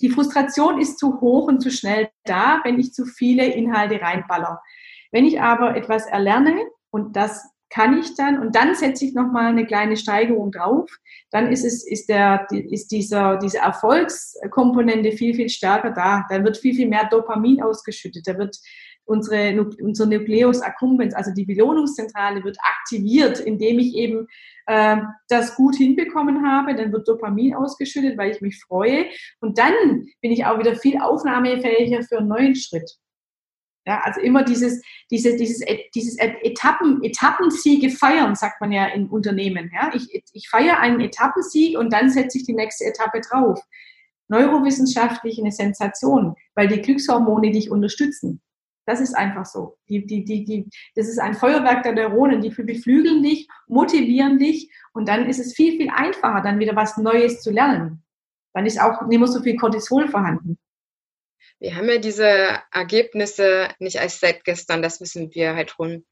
[0.00, 4.60] die Frustration ist zu hoch und zu schnell da, wenn ich zu viele Inhalte reinballer.
[5.10, 6.54] Wenn ich aber etwas erlerne
[6.90, 10.90] und das kann ich dann und dann setze ich noch mal eine kleine Steigerung drauf,
[11.30, 16.24] dann ist es ist der ist dieser diese Erfolgskomponente viel viel stärker da.
[16.30, 18.26] Dann wird viel viel mehr Dopamin ausgeschüttet.
[18.26, 18.56] Da wird
[19.08, 24.28] unsere, unser Nucleus accumbens, also die Belohnungszentrale, wird aktiviert, indem ich eben
[24.66, 26.74] äh, das gut hinbekommen habe.
[26.74, 29.06] Dann wird Dopamin ausgeschüttet, weil ich mich freue.
[29.40, 29.72] Und dann
[30.20, 32.98] bin ich auch wieder viel aufnahmefähiger für einen neuen Schritt.
[33.86, 39.70] Ja, also immer dieses, dieses, dieses, dieses Etappen, Etappensiege feiern, sagt man ja in Unternehmen.
[39.74, 43.58] Ja, ich, ich feiere einen Etappensieg und dann setze ich die nächste Etappe drauf.
[44.28, 48.42] Neurowissenschaftlich eine Sensation, weil die Glückshormone dich unterstützen.
[48.88, 49.76] Das ist einfach so.
[49.90, 54.72] Die, die, die, die, das ist ein Feuerwerk der Neuronen, die beflügeln dich, motivieren dich
[54.94, 58.02] und dann ist es viel, viel einfacher, dann wieder was Neues zu lernen.
[58.54, 60.58] Dann ist auch nicht mehr so viel Cortisol vorhanden.
[61.58, 66.06] Wir haben ja diese Ergebnisse nicht erst seit gestern, das wissen wir halt schon.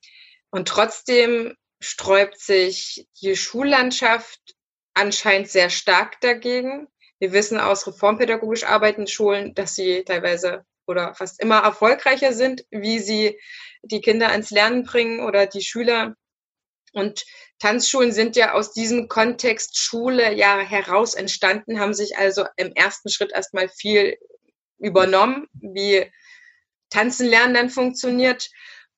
[0.51, 4.55] Und trotzdem sträubt sich die Schullandschaft
[4.93, 6.89] anscheinend sehr stark dagegen.
[7.21, 12.99] Wir wissen aus reformpädagogisch arbeitenden Schulen, dass sie teilweise oder fast immer erfolgreicher sind, wie
[12.99, 13.38] sie
[13.83, 16.14] die Kinder ans Lernen bringen oder die Schüler.
[16.92, 17.25] Und
[17.59, 23.11] Tanzschulen sind ja aus diesem Kontext Schule ja heraus entstanden, haben sich also im ersten
[23.11, 24.16] Schritt erstmal viel
[24.79, 26.11] übernommen, wie
[26.90, 28.49] Tanzen lernen dann funktioniert.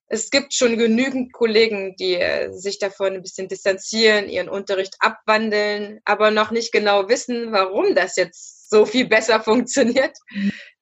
[0.07, 5.99] Es gibt schon genügend Kollegen, die äh, sich davon ein bisschen distanzieren, ihren Unterricht abwandeln,
[6.03, 10.17] aber noch nicht genau wissen, warum das jetzt so viel besser funktioniert.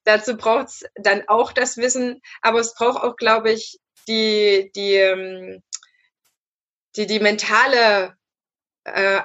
[0.08, 4.94] Dazu braucht es dann auch das Wissen, aber es braucht auch, glaube ich, die, die,
[4.94, 5.62] ähm,
[6.96, 8.16] die, die mentale
[8.86, 9.20] äh,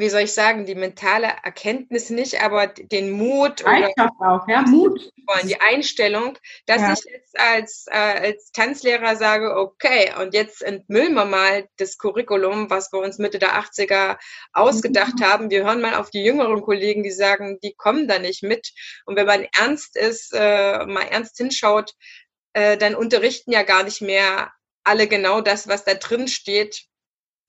[0.00, 5.12] wie soll ich sagen, die mentale Erkenntnis nicht, aber den Mut oder auch, ja, Mut.
[5.44, 6.92] die Einstellung, dass ja.
[6.92, 12.70] ich jetzt als, äh, als Tanzlehrer sage, okay, und jetzt entmüllen wir mal das Curriculum,
[12.70, 14.18] was wir uns Mitte der 80er
[14.52, 15.24] ausgedacht mhm.
[15.24, 15.50] haben.
[15.50, 18.72] Wir hören mal auf die jüngeren Kollegen, die sagen, die kommen da nicht mit.
[19.06, 21.94] Und wenn man ernst ist, äh, mal ernst hinschaut,
[22.52, 24.52] äh, dann unterrichten ja gar nicht mehr
[24.84, 26.86] alle genau das, was da drin steht,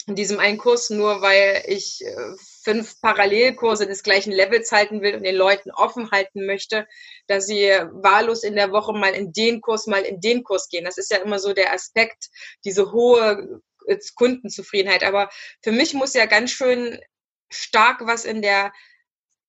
[0.09, 2.15] in diesem einen Kurs, nur weil ich äh,
[2.63, 6.87] fünf Parallelkurse des gleichen Levels halten will und den Leuten offen halten möchte,
[7.27, 10.85] dass sie wahllos in der Woche mal in den Kurs, mal in den Kurs gehen.
[10.85, 12.29] Das ist ja immer so der Aspekt,
[12.65, 15.03] diese hohe äh, Kundenzufriedenheit.
[15.03, 15.29] Aber
[15.61, 16.99] für mich muss ja ganz schön
[17.51, 18.73] stark was in der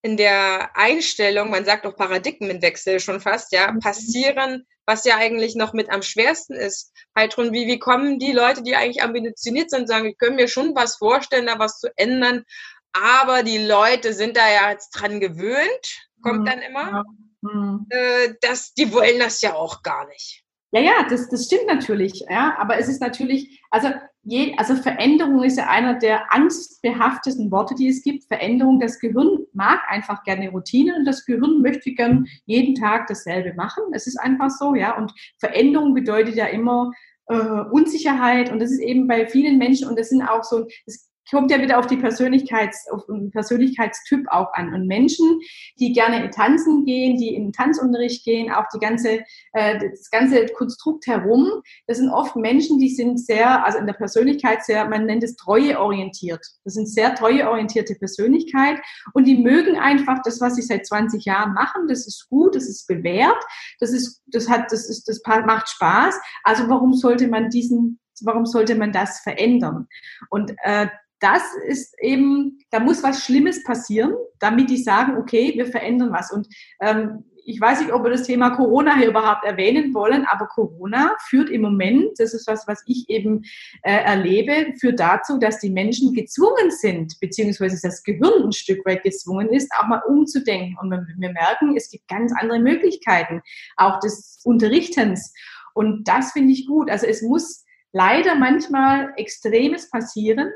[0.03, 3.79] in der Einstellung, man sagt auch Paradigmenwechsel schon fast, ja, mhm.
[3.79, 6.91] passieren, was ja eigentlich noch mit am schwersten ist.
[7.17, 10.75] Heidrun, wie, wie kommen die Leute, die eigentlich ambitioniert sind, sagen, ich können mir schon
[10.75, 12.43] was vorstellen, da was zu ändern,
[12.91, 16.45] aber die Leute sind da ja jetzt dran gewöhnt, kommt mhm.
[16.45, 17.03] dann immer,
[17.39, 17.85] mhm.
[17.89, 20.40] äh, dass die wollen das ja auch gar nicht.
[20.73, 22.23] Ja, ja, das, das stimmt natürlich.
[22.29, 23.89] Ja, aber es ist natürlich, also,
[24.23, 28.23] je, also Veränderung ist ja einer der angstbehaftesten Worte, die es gibt.
[28.23, 33.53] Veränderung, das Gehirn mag einfach gerne Routine und das Gehirn möchte gern jeden Tag dasselbe
[33.55, 33.83] machen.
[33.93, 34.97] Es ist einfach so, ja.
[34.97, 36.91] Und Veränderung bedeutet ja immer
[37.27, 41.10] äh, Unsicherheit und das ist eben bei vielen Menschen und das sind auch so, das
[41.31, 44.73] kommt ja wieder auf die Persönlichkeits, auf den Persönlichkeitstyp auch an.
[44.73, 45.39] Und Menschen,
[45.79, 49.21] die gerne tanzen gehen, die in Tanzunterricht gehen, auch die ganze,
[49.53, 51.49] äh, das ganze Konstrukt herum,
[51.87, 55.35] das sind oft Menschen, die sind sehr, also in der Persönlichkeit sehr, man nennt es
[55.35, 56.45] treueorientiert.
[56.63, 58.79] Das sind sehr treueorientierte Persönlichkeit
[59.13, 61.87] und die mögen einfach das, was sie seit 20 Jahren machen.
[61.87, 63.43] Das ist gut, das ist bewährt,
[63.79, 66.19] das ist, das hat, das ist, das macht Spaß.
[66.43, 69.87] Also warum sollte man diesen warum sollte man das verändern?
[70.29, 70.87] Und äh,
[71.21, 76.31] das ist eben, da muss was Schlimmes passieren, damit die sagen, okay, wir verändern was.
[76.31, 76.47] Und
[76.81, 81.15] ähm, ich weiß nicht, ob wir das Thema Corona hier überhaupt erwähnen wollen, aber Corona
[81.27, 83.43] führt im Moment, das ist was, was ich eben
[83.83, 89.03] äh, erlebe, führt dazu, dass die Menschen gezwungen sind, beziehungsweise das Gehirn ein Stück weit
[89.03, 90.77] gezwungen ist, auch mal umzudenken.
[90.81, 93.41] Und wir merken, es gibt ganz andere Möglichkeiten,
[93.77, 95.33] auch des Unterrichtens.
[95.73, 96.89] Und das finde ich gut.
[96.89, 100.49] Also es muss leider manchmal Extremes passieren,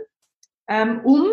[0.67, 1.25] ähm, um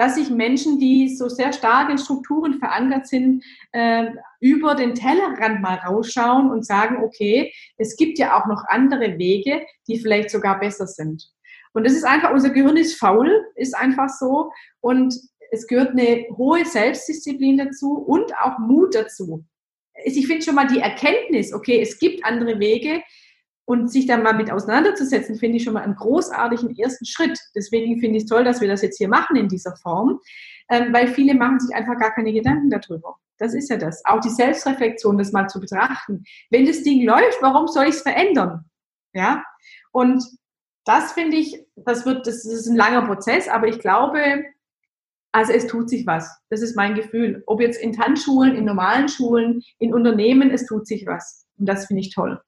[0.00, 4.06] dass sich Menschen, die so sehr stark in Strukturen verankert sind, äh,
[4.40, 9.60] über den Tellerrand mal rausschauen und sagen, okay, es gibt ja auch noch andere Wege,
[9.86, 11.30] die vielleicht sogar besser sind.
[11.74, 14.50] Und das ist einfach, unser Gehirn ist faul, ist einfach so.
[14.80, 15.14] Und
[15.50, 19.44] es gehört eine hohe Selbstdisziplin dazu und auch Mut dazu.
[20.04, 23.02] Ich finde schon mal die Erkenntnis, okay, es gibt andere Wege,
[23.70, 27.38] und sich dann mal mit auseinanderzusetzen, finde ich schon mal einen großartigen ersten Schritt.
[27.54, 30.18] Deswegen finde ich es toll, dass wir das jetzt hier machen in dieser Form,
[30.68, 33.18] ähm, weil viele machen sich einfach gar keine Gedanken darüber.
[33.38, 34.04] Das ist ja das.
[34.06, 36.24] Auch die Selbstreflexion, das mal zu betrachten.
[36.50, 38.64] Wenn das Ding läuft, warum soll ich es verändern?
[39.12, 39.44] Ja.
[39.92, 40.24] Und
[40.84, 44.46] das finde ich, das wird, das ist ein langer Prozess, aber ich glaube,
[45.30, 46.28] also es tut sich was.
[46.48, 47.44] Das ist mein Gefühl.
[47.46, 51.46] Ob jetzt in Tanzschulen, in normalen Schulen, in Unternehmen, es tut sich was.
[51.56, 52.40] Und das finde ich toll.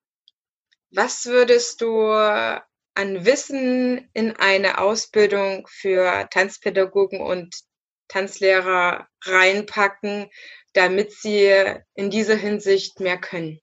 [0.94, 7.57] Was würdest du an Wissen in eine Ausbildung für Tanzpädagogen und
[8.09, 10.28] Tanzlehrer reinpacken,
[10.74, 11.50] damit sie
[11.94, 13.59] in dieser Hinsicht mehr können?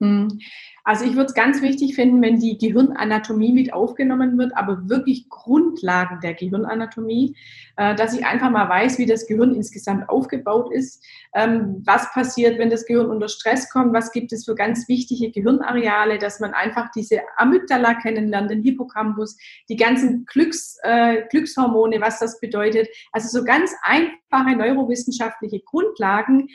[0.00, 0.40] Hm.
[0.82, 5.28] Also ich würde es ganz wichtig finden, wenn die Gehirnanatomie mit aufgenommen wird, aber wirklich
[5.28, 7.36] Grundlagen der Gehirnanatomie,
[7.76, 12.58] äh, dass ich einfach mal weiß, wie das Gehirn insgesamt aufgebaut ist, ähm, was passiert,
[12.58, 16.54] wenn das Gehirn unter Stress kommt, was gibt es für ganz wichtige Gehirnareale, dass man
[16.54, 19.36] einfach diese Amygdala kennenlernt, den Hippocampus,
[19.68, 22.88] die ganzen Glücks, äh, Glückshormone, was das bedeutet.
[23.12, 26.48] Also so ganz einfache neurowissenschaftliche Grundlagen,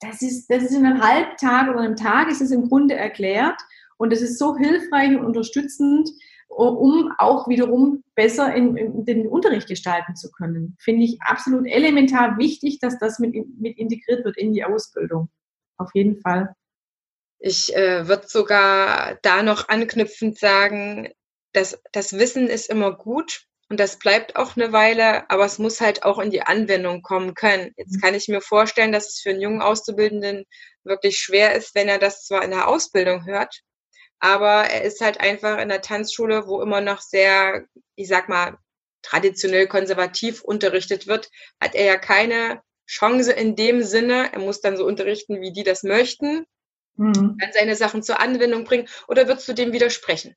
[0.00, 3.60] das ist, das ist in einem Halbtag oder einem Tag ist es im Grunde erklärt
[3.98, 6.10] und es ist so hilfreich und unterstützend,
[6.48, 10.76] um auch wiederum besser in, in den Unterricht gestalten zu können.
[10.80, 15.28] Finde ich absolut elementar wichtig, dass das mit, mit integriert wird in die Ausbildung.
[15.76, 16.54] Auf jeden Fall.
[17.38, 21.08] Ich äh, würde sogar da noch anknüpfend sagen,
[21.52, 25.80] das, das Wissen ist immer gut und das bleibt auch eine Weile, aber es muss
[25.80, 27.72] halt auch in die Anwendung kommen können.
[27.76, 28.00] Jetzt mhm.
[28.00, 30.44] kann ich mir vorstellen, dass es für einen jungen Auszubildenden
[30.82, 33.60] wirklich schwer ist, wenn er das zwar in der Ausbildung hört,
[34.18, 37.64] aber er ist halt einfach in der Tanzschule, wo immer noch sehr,
[37.94, 38.58] ich sag mal,
[39.02, 44.32] traditionell konservativ unterrichtet wird, hat er ja keine Chance in dem Sinne.
[44.32, 46.44] Er muss dann so unterrichten, wie die das möchten,
[46.96, 47.36] mhm.
[47.38, 48.88] dann seine Sachen zur Anwendung bringen.
[49.06, 50.34] Oder würdest du dem widersprechen?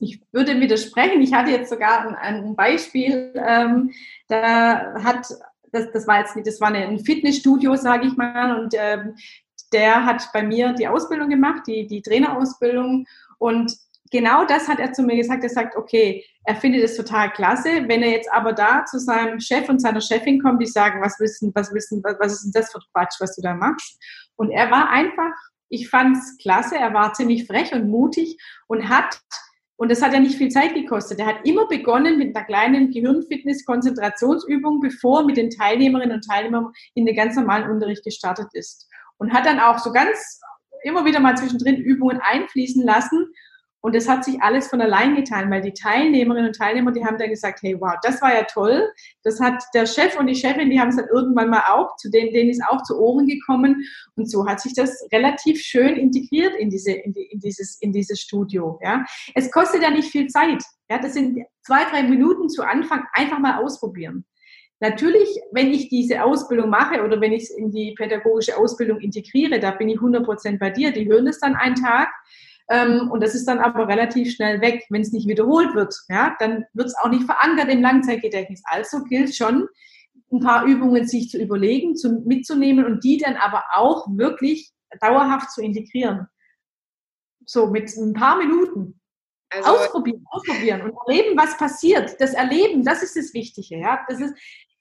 [0.00, 1.22] Ich würde widersprechen.
[1.22, 3.32] Ich hatte jetzt sogar ein, ein Beispiel.
[3.36, 3.92] Ähm,
[4.28, 5.26] da hat
[5.72, 9.16] das, das war jetzt das war ein Fitnessstudio, sage ich mal, und ähm,
[9.72, 13.06] der hat bei mir die Ausbildung gemacht, die, die Trainerausbildung.
[13.38, 13.76] Und
[14.10, 15.42] genau das hat er zu mir gesagt.
[15.42, 17.88] Er sagt, okay, er findet es total klasse.
[17.88, 21.18] Wenn er jetzt aber da zu seinem Chef und seiner Chefin kommt, die sagen, was
[21.18, 23.98] wissen, was wissen, was ist denn das für Quatsch, was du da machst?
[24.36, 25.32] Und er war einfach,
[25.68, 28.38] ich fand es klasse, er war ziemlich frech und mutig
[28.68, 29.20] und hat
[29.76, 31.18] und das hat ja nicht viel Zeit gekostet.
[31.18, 37.06] Er hat immer begonnen mit einer kleinen Gehirnfitness-Konzentrationsübung, bevor mit den Teilnehmerinnen und Teilnehmern in
[37.06, 38.88] den ganz normalen Unterricht gestartet ist.
[39.18, 40.40] Und hat dann auch so ganz
[40.84, 43.32] immer wieder mal zwischendrin Übungen einfließen lassen
[43.84, 47.18] und das hat sich alles von allein getan, weil die Teilnehmerinnen und Teilnehmer, die haben
[47.18, 48.90] dann gesagt, hey, wow, das war ja toll.
[49.24, 52.10] Das hat der Chef und die Chefin, die haben es dann irgendwann mal auch, zu
[52.10, 53.84] denen, denen ist auch zu Ohren gekommen.
[54.16, 57.92] Und so hat sich das relativ schön integriert in diese, in, die, in dieses, in
[57.92, 59.04] dieses Studio, ja.
[59.34, 60.64] Es kostet ja nicht viel Zeit.
[60.88, 64.24] Ja, das sind zwei, drei Minuten zu Anfang einfach mal ausprobieren.
[64.80, 69.60] Natürlich, wenn ich diese Ausbildung mache oder wenn ich es in die pädagogische Ausbildung integriere,
[69.60, 70.90] da bin ich 100 Prozent bei dir.
[70.90, 72.08] Die hören es dann einen Tag
[72.68, 75.94] ähm, und das ist dann aber relativ schnell weg, wenn es nicht wiederholt wird.
[76.08, 78.62] Ja, dann wird es auch nicht verankert im Langzeitgedächtnis.
[78.64, 79.68] Also gilt schon,
[80.32, 85.50] ein paar Übungen sich zu überlegen, zu, mitzunehmen und die dann aber auch wirklich dauerhaft
[85.50, 86.26] zu integrieren.
[87.46, 89.00] So mit ein paar Minuten.
[89.50, 92.20] Also, ausprobieren, ausprobieren und erleben, was passiert.
[92.20, 93.78] Das Erleben, das ist das Wichtige.
[93.78, 94.34] Ja, das ist,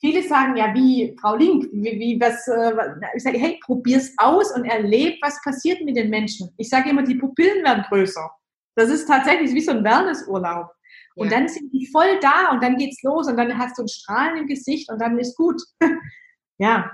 [0.04, 2.74] viele sagen ja, wie Frau Link, wie, wie was, äh,
[3.16, 6.54] ich sage, hey, probier's aus und erleb, was passiert mit den Menschen.
[6.58, 8.30] Ich sage immer, die Pupillen werden größer.
[8.76, 10.70] Das ist tatsächlich wie so ein Wellnessurlaub.
[11.16, 11.38] Und ja.
[11.38, 14.39] dann sind die voll da und dann geht's los und dann hast du ein Strahlen
[14.39, 15.62] im Gesicht und dann ist gut.
[16.58, 16.91] ja.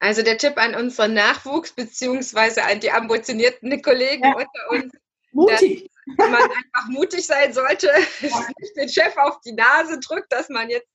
[0.00, 4.34] Also der Tipp an unseren Nachwuchs beziehungsweise an die ambitionierten Kollegen ja.
[4.34, 4.92] unter uns.
[5.30, 5.88] Mutig.
[6.16, 7.90] Man einfach mutig sein sollte,
[8.20, 10.88] nicht den Chef auf die Nase drückt, dass man jetzt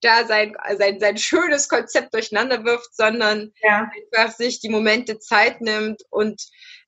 [0.00, 3.88] da sein, sein, sein schönes Konzept durcheinander wirft, sondern ja.
[4.12, 6.42] einfach sich die Momente Zeit nimmt und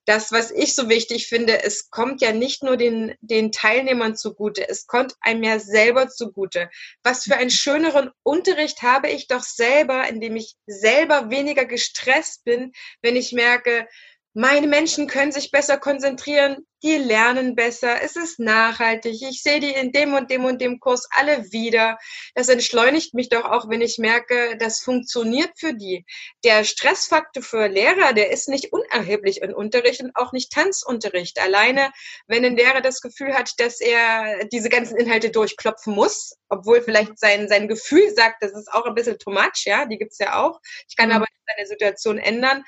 [0.07, 4.68] das, was ich so wichtig finde, es kommt ja nicht nur den, den Teilnehmern zugute,
[4.68, 6.68] es kommt einem ja selber zugute.
[7.03, 12.72] Was für einen schöneren Unterricht habe ich doch selber, indem ich selber weniger gestresst bin,
[13.01, 13.89] wenn ich merke,
[14.35, 19.70] meine Menschen können sich besser konzentrieren, die lernen besser, es ist nachhaltig, ich sehe die
[19.70, 21.99] in dem und dem und dem Kurs alle wieder.
[22.35, 26.05] Das entschleunigt mich doch auch, wenn ich merke, das funktioniert für die.
[26.45, 31.41] Der Stressfaktor für Lehrer, der ist nicht unerheblich im Unterricht und auch nicht Tanzunterricht.
[31.41, 31.93] Alleine,
[32.26, 37.18] wenn ein Lehrer das Gefühl hat, dass er diese ganzen Inhalte durchklopfen muss, obwohl vielleicht
[37.20, 40.43] sein, sein Gefühl sagt, das ist auch ein bisschen too much, ja, die gibt's ja
[40.43, 40.61] auch.
[40.89, 41.16] Ich kann mhm.
[41.16, 42.64] aber seine Situation ändern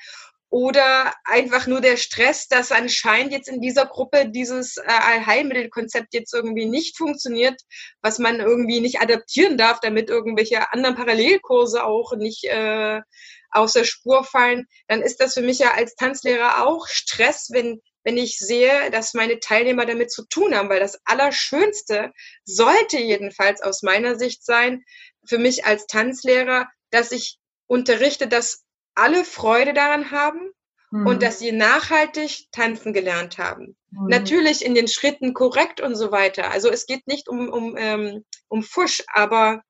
[0.49, 6.33] oder einfach nur der Stress, dass anscheinend jetzt in dieser Gruppe dieses äh, Allheilmittelkonzept jetzt
[6.33, 7.61] irgendwie nicht funktioniert,
[8.01, 13.01] was man irgendwie nicht adaptieren darf, damit irgendwelche anderen Parallelkurse auch nicht äh,
[13.49, 17.81] aus der Spur fallen, dann ist das für mich ja als Tanzlehrer auch Stress, wenn
[18.03, 22.13] wenn ich sehe, dass meine Teilnehmer damit zu tun haben, weil das Allerschönste
[22.45, 24.85] sollte jedenfalls aus meiner Sicht sein,
[25.27, 27.37] für mich als Tanzlehrer, dass ich
[27.67, 28.63] unterrichte, dass
[28.97, 30.51] alle Freude daran haben
[30.91, 31.07] mhm.
[31.07, 33.77] und dass sie nachhaltig tanzen gelernt haben.
[33.91, 34.07] Mhm.
[34.07, 36.51] Natürlich in den Schritten korrekt und so weiter.
[36.51, 39.61] Also es geht nicht um, um, ähm, um Fusch, aber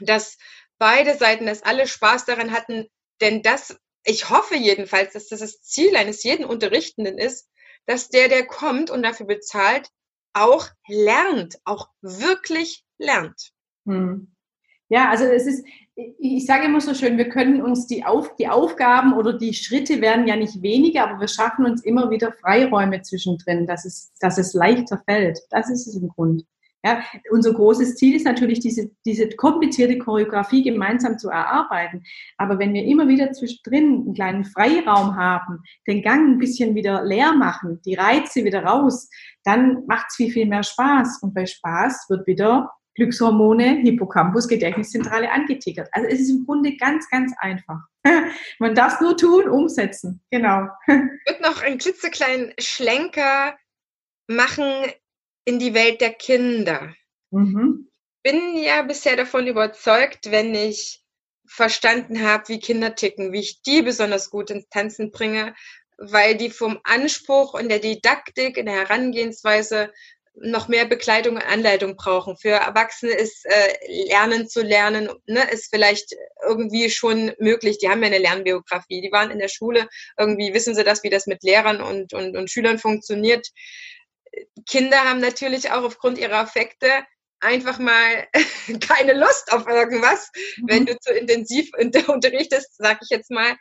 [0.00, 0.38] dass
[0.78, 2.86] beide Seiten, dass alle Spaß daran hatten,
[3.20, 7.48] denn das, ich hoffe jedenfalls, dass das das Ziel eines jeden Unterrichtenden ist,
[7.86, 9.88] dass der, der kommt und dafür bezahlt,
[10.32, 13.50] auch lernt, auch wirklich lernt.
[13.86, 14.34] Hm.
[14.92, 15.64] Ja, also es ist,
[15.94, 20.02] ich sage immer so schön, wir können uns die, Auf, die Aufgaben oder die Schritte
[20.02, 24.36] werden ja nicht weniger, aber wir schaffen uns immer wieder Freiräume zwischendrin, dass es, dass
[24.36, 25.38] es leichter fällt.
[25.48, 26.44] Das ist es im Grund.
[26.84, 32.02] Ja, unser großes Ziel ist natürlich, diese, diese komplizierte Choreografie gemeinsam zu erarbeiten.
[32.36, 37.02] Aber wenn wir immer wieder zwischendrin einen kleinen Freiraum haben, den Gang ein bisschen wieder
[37.02, 39.08] leer machen, die Reize wieder raus,
[39.42, 41.20] dann macht es viel, viel mehr Spaß.
[41.22, 45.88] Und bei Spaß wird wieder Glückshormone, Hippocampus, Gedächtniszentrale angetickert.
[45.92, 47.80] Also es ist im Grunde ganz, ganz einfach.
[48.58, 50.20] Man darf es nur tun, umsetzen.
[50.30, 50.68] Genau.
[50.86, 50.94] Ich
[51.32, 53.56] würde noch einen klitzekleinen Schlenker
[54.26, 54.66] machen
[55.44, 56.94] in die Welt der Kinder.
[57.30, 57.88] Mhm.
[58.22, 61.02] Bin ja bisher davon überzeugt, wenn ich
[61.46, 65.54] verstanden habe, wie Kinder ticken, wie ich die besonders gut ins Tanzen bringe,
[65.98, 69.92] weil die vom Anspruch und der Didaktik, in der Herangehensweise
[70.34, 72.36] noch mehr Bekleidung und Anleitung brauchen.
[72.36, 76.14] Für Erwachsene ist äh, Lernen zu lernen, ne, ist vielleicht
[76.46, 77.78] irgendwie schon möglich.
[77.78, 79.02] Die haben ja eine Lernbiografie.
[79.02, 82.36] Die waren in der Schule, irgendwie wissen sie das, wie das mit Lehrern und, und,
[82.36, 83.48] und Schülern funktioniert.
[84.66, 86.88] Kinder haben natürlich auch aufgrund ihrer Affekte
[87.40, 88.26] einfach mal
[88.88, 90.68] keine Lust auf irgendwas, mhm.
[90.68, 91.70] wenn du zu intensiv
[92.06, 93.56] unterrichtest, sag ich jetzt mal.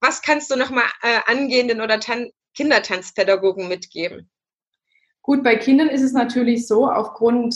[0.00, 4.30] Was kannst du nochmal äh, angehenden oder Tan Kindertanzpädagogen mitgeben?
[5.22, 7.54] Gut, bei Kindern ist es natürlich so, aufgrund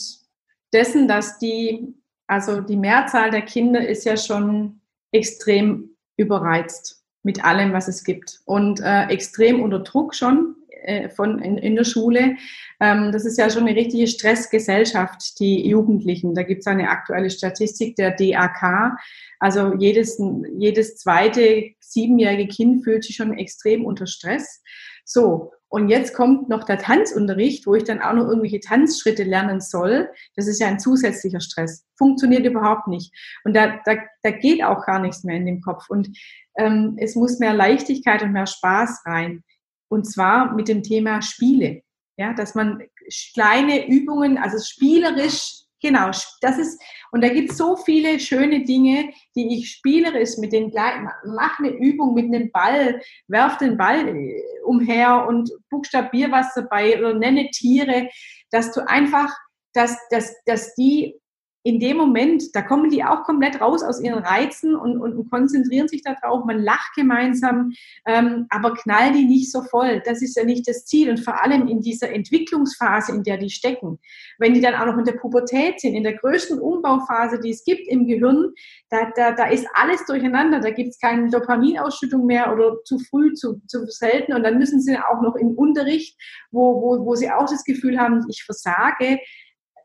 [0.73, 1.95] dessen, dass die,
[2.27, 4.81] also die Mehrzahl der Kinder ist ja schon
[5.13, 11.39] extrem überreizt mit allem, was es gibt und äh, extrem unter Druck schon äh, von
[11.39, 12.37] in, in, der Schule.
[12.81, 16.35] Ähm, das ist ja schon eine richtige Stressgesellschaft, die Jugendlichen.
[16.35, 18.93] Da gibt es eine aktuelle Statistik der DAK.
[19.39, 20.21] Also jedes,
[20.59, 24.63] jedes zweite siebenjährige Kind fühlt sich schon extrem unter Stress.
[25.05, 29.61] So, und jetzt kommt noch der Tanzunterricht, wo ich dann auch noch irgendwelche Tanzschritte lernen
[29.61, 30.09] soll.
[30.37, 31.85] Das ist ja ein zusätzlicher Stress.
[31.99, 33.13] Funktioniert überhaupt nicht.
[33.43, 35.91] Und da, da, da geht auch gar nichts mehr in dem Kopf.
[35.91, 36.17] Und
[36.57, 39.43] ähm, es muss mehr Leichtigkeit und mehr Spaß rein.
[39.89, 41.83] Und zwar mit dem Thema Spiele.
[42.17, 42.81] Ja, dass man
[43.35, 46.07] kleine Übungen, also spielerisch Genau,
[46.41, 46.83] das ist,
[47.13, 51.59] und da gibt es so viele schöne Dinge, die ich spielerisch mit den kleinen, mach
[51.59, 57.13] eine Übung mit einem Ball, werf den Ball äh, umher und buchstabier was dabei oder
[57.13, 58.09] nenne Tiere,
[58.51, 59.31] dass du einfach,
[59.75, 61.21] dass, dass, dass die
[61.67, 65.31] in dem Moment, da kommen die auch komplett raus aus ihren Reizen und, und, und
[65.31, 67.73] konzentrieren sich darauf, man lacht gemeinsam,
[68.07, 70.03] ähm, aber knall die nicht so voll.
[70.05, 71.09] Das ist ja nicht das Ziel.
[71.09, 73.99] Und vor allem in dieser Entwicklungsphase, in der die stecken,
[74.39, 77.65] wenn die dann auch noch in der Pubertät sind, in der größten Umbauphase, die es
[77.65, 78.53] gibt im Gehirn,
[78.91, 80.61] da, da, da ist alles durcheinander.
[80.61, 84.35] Da gibt es keine Dopaminausschüttung mehr oder zu früh, zu, zu selten.
[84.35, 86.15] Und dann müssen sie auch noch im Unterricht,
[86.51, 89.19] wo, wo, wo sie auch das Gefühl haben, ich versage,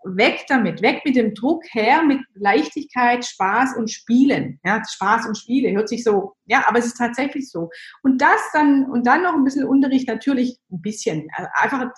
[0.04, 4.60] weg damit, weg mit dem Druck, her mit Leichtigkeit, Spaß und Spielen.
[4.64, 7.70] Ja, Spaß und Spiele hört sich so, ja, aber es ist tatsächlich so.
[8.04, 11.92] Und das dann, und dann noch ein bisschen Unterricht, natürlich ein bisschen, also einfach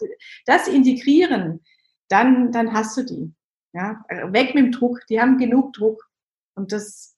[0.45, 1.61] das integrieren,
[2.09, 3.33] dann, dann hast du die.
[3.73, 6.03] Ja, weg mit dem Druck, die haben genug Druck.
[6.55, 7.15] Und das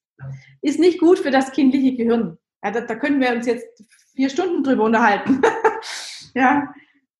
[0.61, 2.37] ist nicht gut für das kindliche Gehirn.
[2.63, 3.83] Ja, da, da können wir uns jetzt
[4.15, 5.41] vier Stunden drüber unterhalten.
[6.35, 6.71] ja,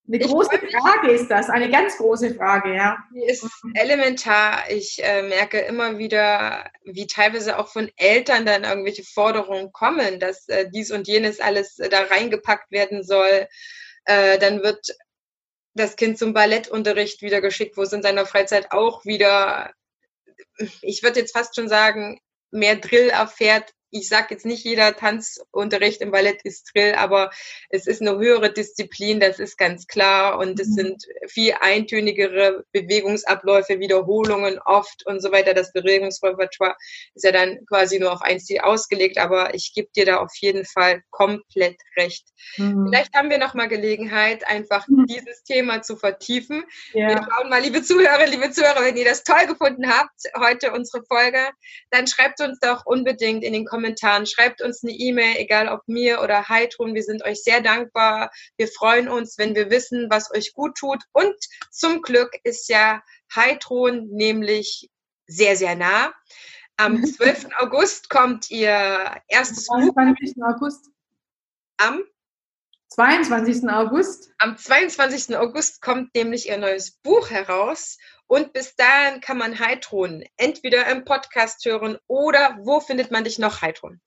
[0.05, 2.97] eine große Frage ist das, eine ganz große Frage, ja.
[3.15, 4.69] Die ist elementar.
[4.69, 10.47] Ich äh, merke immer wieder, wie teilweise auch von Eltern dann irgendwelche Forderungen kommen, dass
[10.49, 13.47] äh, dies und jenes alles äh, da reingepackt werden soll.
[14.03, 14.93] Äh, dann wird
[15.73, 19.71] das Kind zum Ballettunterricht wieder geschickt, wo es in seiner Freizeit auch wieder,
[20.81, 22.19] ich würde jetzt fast schon sagen,
[22.51, 27.29] mehr Drill erfährt ich sage jetzt nicht jeder Tanzunterricht im Ballett ist Drill, aber
[27.69, 30.39] es ist eine höhere Disziplin, das ist ganz klar.
[30.39, 30.73] Und es mhm.
[30.73, 35.53] sind viel eintönigere Bewegungsabläufe, Wiederholungen oft und so weiter.
[35.53, 36.75] Das Bewegungsrepertoire
[37.13, 40.33] ist ja dann quasi nur auf ein Ziel ausgelegt, aber ich gebe dir da auf
[40.39, 42.27] jeden Fall komplett recht.
[42.57, 42.87] Mhm.
[42.87, 45.05] Vielleicht haben wir noch mal Gelegenheit, einfach mhm.
[45.05, 46.63] dieses Thema zu vertiefen.
[46.93, 47.09] Ja.
[47.09, 51.05] Wir schauen mal, liebe Zuhörer, liebe Zuhörer, wenn ihr das toll gefunden habt, heute unsere
[51.05, 51.51] Folge,
[51.91, 54.25] dann schreibt uns doch unbedingt in den Kommentaren, Kommentaren.
[54.25, 56.95] Schreibt uns eine E-Mail, egal ob mir oder Heidrun.
[56.95, 58.31] Wir sind euch sehr dankbar.
[58.55, 61.03] Wir freuen uns, wenn wir wissen, was euch gut tut.
[61.11, 61.35] Und
[61.69, 63.03] zum Glück ist ja
[63.35, 64.89] Heidrun nämlich
[65.27, 66.13] sehr, sehr nah.
[66.77, 67.47] Am 12.
[67.57, 70.35] August kommt ihr erstes 22.
[70.35, 70.43] Buch.
[70.45, 70.89] August.
[71.77, 72.03] Am
[72.87, 73.69] 22.
[73.69, 74.31] August.
[74.37, 75.35] Am 22.
[75.35, 81.05] August kommt nämlich ihr neues Buch heraus und bis dahin kann man Heidrun entweder im
[81.05, 83.99] Podcast hören oder wo findet man dich noch, Heidrun?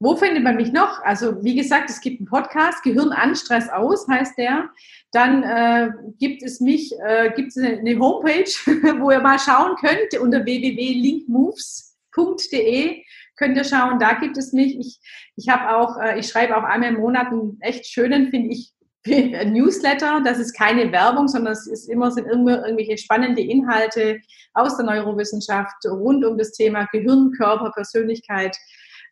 [0.00, 1.00] Wo findet man mich noch?
[1.02, 4.68] Also wie gesagt, es gibt einen Podcast, Gehirn an, Stress aus heißt der.
[5.12, 8.44] Dann äh, gibt es mich, äh, gibt es eine, Homepage,
[9.00, 13.04] wo ihr mal schauen könnt unter www.linkmoves.de
[13.36, 14.78] könnt ihr schauen, da gibt es mich.
[14.78, 15.00] Ich,
[15.36, 18.72] ich habe auch, äh, ich schreibe auch einmal im Monat einen echt schönen, finde ich,
[19.06, 20.22] Newsletter.
[20.24, 24.20] Das ist keine Werbung, sondern es ist immer, sind irgendwelche spannende Inhalte
[24.54, 28.56] aus der Neurowissenschaft rund um das Thema Gehirn, Körper, Persönlichkeit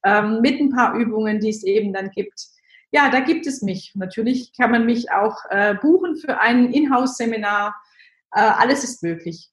[0.04, 2.40] ähm, mit ein paar Übungen, die es eben dann gibt.
[2.90, 3.92] Ja, da gibt es mich.
[3.94, 7.74] Natürlich kann man mich auch äh, buchen für ein Inhouse-Seminar.
[8.34, 9.48] Äh, alles ist möglich.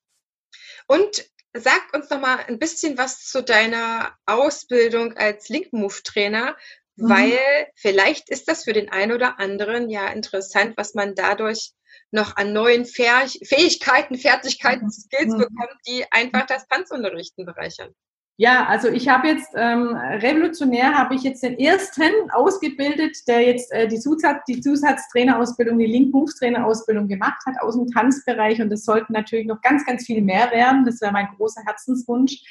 [0.88, 6.56] Und sag uns noch mal ein bisschen was zu deiner Ausbildung als Link Move Trainer.
[7.02, 7.10] Mhm.
[7.10, 7.40] Weil
[7.76, 11.72] vielleicht ist das für den einen oder anderen ja interessant, was man dadurch
[12.12, 14.92] noch an neuen Fähigkeiten, Fertigkeiten, mhm.
[14.92, 15.40] Skills mhm.
[15.40, 17.94] bekommt, die einfach das Tanzunterrichten bereichern?
[18.42, 23.70] Ja, also ich habe jetzt ähm, revolutionär habe ich jetzt den ersten ausgebildet, der jetzt
[23.74, 28.72] äh, die, Zusatz, die Zusatztrainerausbildung, die Link Moves Trainerausbildung gemacht hat aus dem Tanzbereich und
[28.72, 30.86] es sollten natürlich noch ganz, ganz viel mehr werden.
[30.86, 32.42] Das wäre mein großer Herzenswunsch.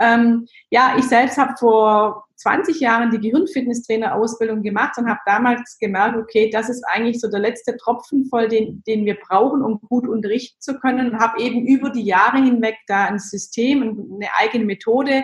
[0.00, 6.16] Ähm, ja, ich selbst habe vor 20 Jahren die Gehirnfitnesstrainer-Ausbildung gemacht und habe damals gemerkt,
[6.16, 10.08] okay, das ist eigentlich so der letzte Tropfen voll, den, den wir brauchen, um gut
[10.08, 11.10] unterrichten zu können.
[11.10, 15.22] Und habe eben über die Jahre hinweg da ein System, eine eigene Methode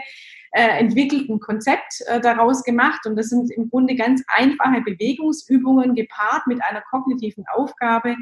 [0.56, 3.04] äh, entwickelten Konzept äh, daraus gemacht.
[3.04, 8.16] Und das sind im Grunde ganz einfache Bewegungsübungen gepaart mit einer kognitiven Aufgabe.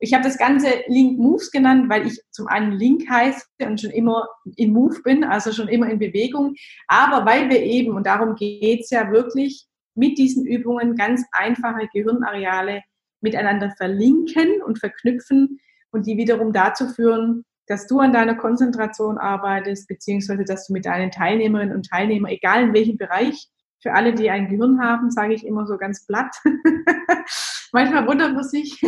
[0.00, 3.92] Ich habe das Ganze Link Moves genannt, weil ich zum einen Link heiße und schon
[3.92, 4.26] immer
[4.56, 6.56] im Move bin, also schon immer in Bewegung.
[6.88, 11.88] Aber weil wir eben, und darum geht es ja wirklich, mit diesen Übungen ganz einfache
[11.92, 12.82] Gehirnareale
[13.20, 15.60] miteinander verlinken und verknüpfen
[15.92, 20.86] und die wiederum dazu führen, dass du an deiner Konzentration arbeitest, beziehungsweise dass du mit
[20.86, 23.48] deinen Teilnehmerinnen und Teilnehmern, egal in welchem Bereich,
[23.82, 26.34] für alle, die ein Gehirn haben, sage ich immer so ganz platt,
[27.72, 28.80] manchmal wundert man sich,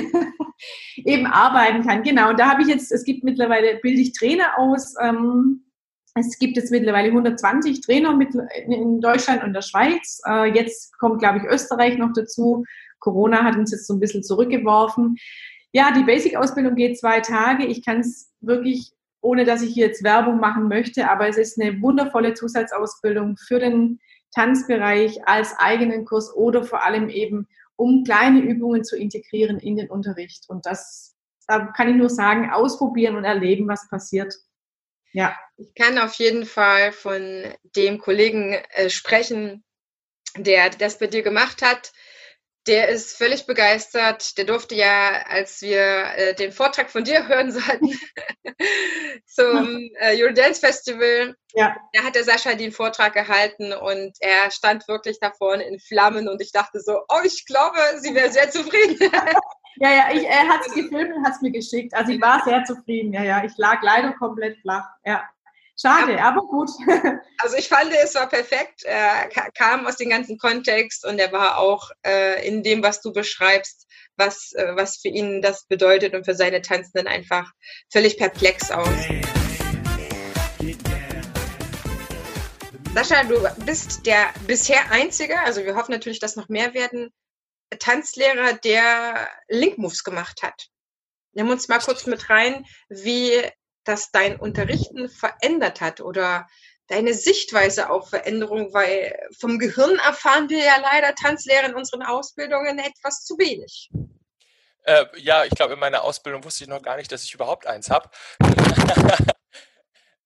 [0.97, 2.03] eben arbeiten kann.
[2.03, 5.65] Genau, und da habe ich jetzt, es gibt mittlerweile, bilde ich Trainer aus, ähm,
[6.15, 8.35] es gibt jetzt mittlerweile 120 Trainer mit,
[8.67, 10.21] in Deutschland und der Schweiz.
[10.27, 12.65] Äh, jetzt kommt, glaube ich, Österreich noch dazu.
[12.99, 15.17] Corona hat uns jetzt so ein bisschen zurückgeworfen.
[15.73, 17.67] Ja, die Basic-Ausbildung geht zwei Tage.
[17.67, 21.81] Ich kann es wirklich, ohne dass ich jetzt Werbung machen möchte, aber es ist eine
[21.83, 24.01] wundervolle Zusatzausbildung für den
[24.35, 29.91] Tanzbereich als eigenen Kurs oder vor allem eben, um kleine Übungen zu integrieren in den
[29.91, 30.49] Unterricht.
[30.49, 31.17] Und das,
[31.47, 34.35] da kann ich nur sagen, ausprobieren und erleben, was passiert.
[35.13, 35.37] Ja.
[35.57, 37.45] Ich kann auf jeden Fall von
[37.77, 39.65] dem Kollegen äh, sprechen,
[40.37, 41.93] der das bei dir gemacht hat.
[42.67, 44.37] Der ist völlig begeistert.
[44.37, 45.81] Der durfte ja, als wir
[46.17, 47.99] äh, den Vortrag von dir hören sollten,
[49.27, 51.77] zum äh, Eurodance Festival, ja.
[51.93, 56.29] da hat der Sascha den Vortrag gehalten und er stand wirklich da vorne in Flammen
[56.29, 58.99] und ich dachte so, oh, ich glaube, sie wäre sehr zufrieden.
[59.77, 61.95] ja, ja, ich, er hat es gefilmt und hat es mir geschickt.
[61.95, 63.13] Also ich war sehr zufrieden.
[63.13, 64.87] Ja, ja, ich lag leider komplett flach.
[65.05, 65.29] Ja.
[65.81, 66.71] Schade, aber, aber gut.
[67.39, 68.83] also ich fand, es war perfekt.
[68.83, 73.13] Er kam aus dem ganzen Kontext und er war auch äh, in dem, was du
[73.13, 77.53] beschreibst, was, äh, was für ihn das bedeutet und für seine Tanzenden einfach
[77.93, 78.89] völlig perplex aus.
[82.93, 87.13] Sascha, du bist der bisher einzige, also wir hoffen natürlich, dass noch mehr werden,
[87.79, 90.67] Tanzlehrer, der Link Moves gemacht hat.
[91.35, 93.49] Nimm uns mal kurz mit rein, wie
[93.89, 96.47] das dein Unterrichten verändert hat oder
[96.89, 102.79] deine Sichtweise auf Veränderung, weil vom Gehirn erfahren wir ja leider Tanzlehrer in unseren Ausbildungen
[102.79, 103.91] etwas zu wenig.
[104.85, 107.67] Äh, ja, ich glaube, in meiner Ausbildung wusste ich noch gar nicht, dass ich überhaupt
[107.67, 108.09] eins habe.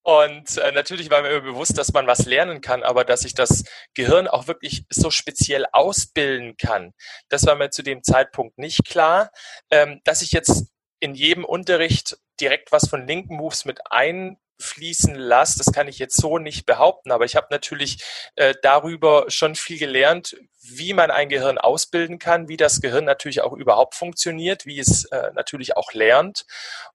[0.05, 3.65] Und äh, natürlich war mir bewusst, dass man was lernen kann, aber dass ich das
[3.95, 6.93] Gehirn auch wirklich so speziell ausbilden kann,
[7.29, 9.31] das war mir zu dem Zeitpunkt nicht klar.
[9.71, 10.67] Ähm, dass ich jetzt
[10.99, 16.17] in jedem Unterricht direkt was von linken Moves mit einfließen lasse, das kann ich jetzt
[16.17, 18.03] so nicht behaupten, aber ich habe natürlich
[18.37, 23.41] äh, darüber schon viel gelernt, wie man ein Gehirn ausbilden kann, wie das Gehirn natürlich
[23.41, 26.47] auch überhaupt funktioniert, wie es äh, natürlich auch lernt.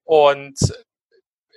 [0.03, 0.57] Und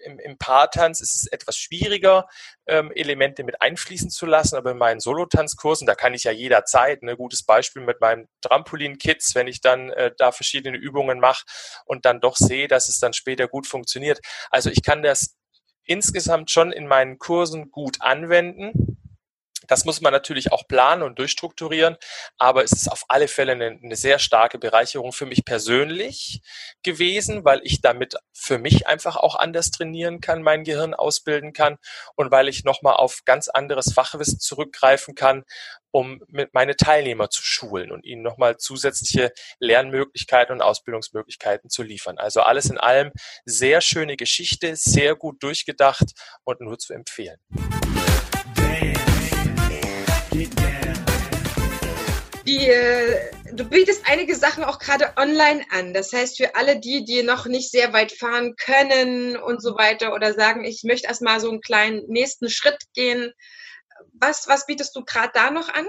[0.04, 2.26] im, im Paartanz ist es etwas schwieriger,
[2.66, 7.02] ähm, Elemente mit einfließen zu lassen, aber in meinen Solotanzkursen, da kann ich ja jederzeit,
[7.02, 11.44] ein ne, gutes Beispiel mit meinem Trampolin-Kids, wenn ich dann äh, da verschiedene Übungen mache
[11.84, 14.20] und dann doch sehe, dass es dann später gut funktioniert.
[14.50, 15.36] Also ich kann das
[15.84, 18.89] insgesamt schon in meinen Kursen gut anwenden
[19.70, 21.96] das muss man natürlich auch planen und durchstrukturieren,
[22.38, 26.42] aber es ist auf alle Fälle eine, eine sehr starke Bereicherung für mich persönlich
[26.82, 31.78] gewesen, weil ich damit für mich einfach auch anders trainieren kann, mein Gehirn ausbilden kann
[32.16, 35.44] und weil ich nochmal auf ganz anderes Fachwissen zurückgreifen kann,
[35.92, 42.18] um mit meine Teilnehmer zu schulen und ihnen nochmal zusätzliche Lernmöglichkeiten und Ausbildungsmöglichkeiten zu liefern.
[42.18, 43.12] Also alles in allem
[43.44, 46.12] sehr schöne Geschichte, sehr gut durchgedacht
[46.44, 47.38] und nur zu empfehlen.
[48.56, 49.09] Die,
[52.68, 55.94] äh, du bietest einige Sachen auch gerade online an.
[55.94, 60.14] Das heißt, für alle die, die noch nicht sehr weit fahren können und so weiter
[60.14, 63.32] oder sagen, ich möchte erstmal so einen kleinen nächsten Schritt gehen,
[64.12, 65.86] was, was bietest du gerade da noch an?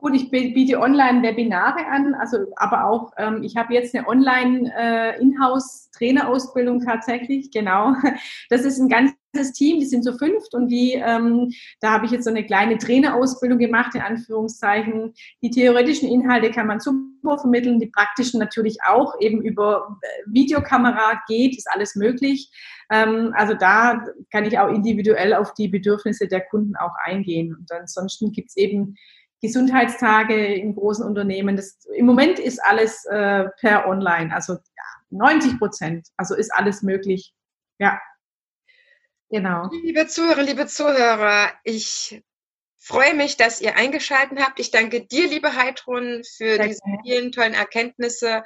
[0.00, 6.86] Gut, ich biete Online-Webinare an, also aber auch, ähm, ich habe jetzt eine Online-Inhouse-Trainerausbildung äh,
[6.86, 7.92] tatsächlich, genau.
[8.48, 12.12] Das ist ein ganzes Team, die sind so fünft und die, ähm, da habe ich
[12.12, 15.12] jetzt so eine kleine Trainerausbildung gemacht, in Anführungszeichen.
[15.42, 21.20] Die theoretischen Inhalte kann man super vermitteln, die praktischen natürlich auch, eben über äh, Videokamera
[21.28, 22.50] geht, ist alles möglich.
[22.90, 27.54] Ähm, also da kann ich auch individuell auf die Bedürfnisse der Kunden auch eingehen.
[27.54, 28.96] Und ansonsten gibt es eben
[29.40, 31.56] Gesundheitstage in großen Unternehmen.
[31.56, 36.08] Das, Im Moment ist alles äh, per Online, also ja, 90 Prozent.
[36.16, 37.32] Also ist alles möglich.
[37.78, 38.00] Ja,
[39.30, 39.70] genau.
[39.82, 42.22] Liebe Zuhörer, liebe Zuhörer, ich
[42.76, 44.60] freue mich, dass ihr eingeschaltet habt.
[44.60, 48.42] Ich danke dir, liebe Heidrun, für Sehr diese vielen tollen Erkenntnisse,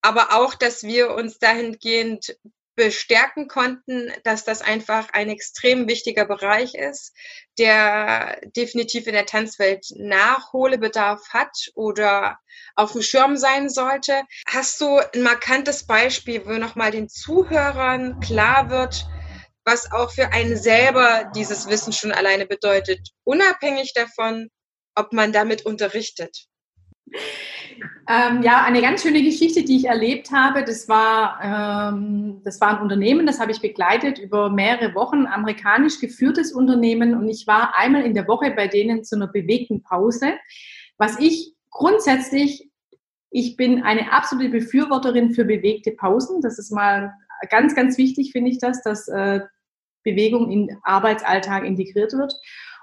[0.00, 2.38] aber auch, dass wir uns dahingehend
[2.78, 7.12] bestärken konnten, dass das einfach ein extrem wichtiger Bereich ist,
[7.58, 12.38] der definitiv in der Tanzwelt Nachholbedarf hat oder
[12.76, 14.22] auf dem Schirm sein sollte.
[14.46, 19.06] Hast du ein markantes Beispiel, wo nochmal den Zuhörern klar wird,
[19.64, 24.50] was auch für einen selber dieses Wissen schon alleine bedeutet, unabhängig davon,
[24.94, 26.47] ob man damit unterrichtet?
[28.08, 30.64] Ähm, ja, eine ganz schöne Geschichte, die ich erlebt habe.
[30.64, 36.00] Das war, ähm, das war ein Unternehmen, das habe ich begleitet über mehrere Wochen, amerikanisch
[36.00, 37.14] geführtes Unternehmen.
[37.14, 40.34] Und ich war einmal in der Woche bei denen zu einer bewegten Pause.
[40.96, 42.70] Was ich grundsätzlich,
[43.30, 46.40] ich bin eine absolute Befürworterin für bewegte Pausen.
[46.40, 47.12] Das ist mal
[47.50, 49.40] ganz, ganz wichtig, finde ich das, dass äh,
[50.02, 52.34] Bewegung in Arbeitsalltag integriert wird.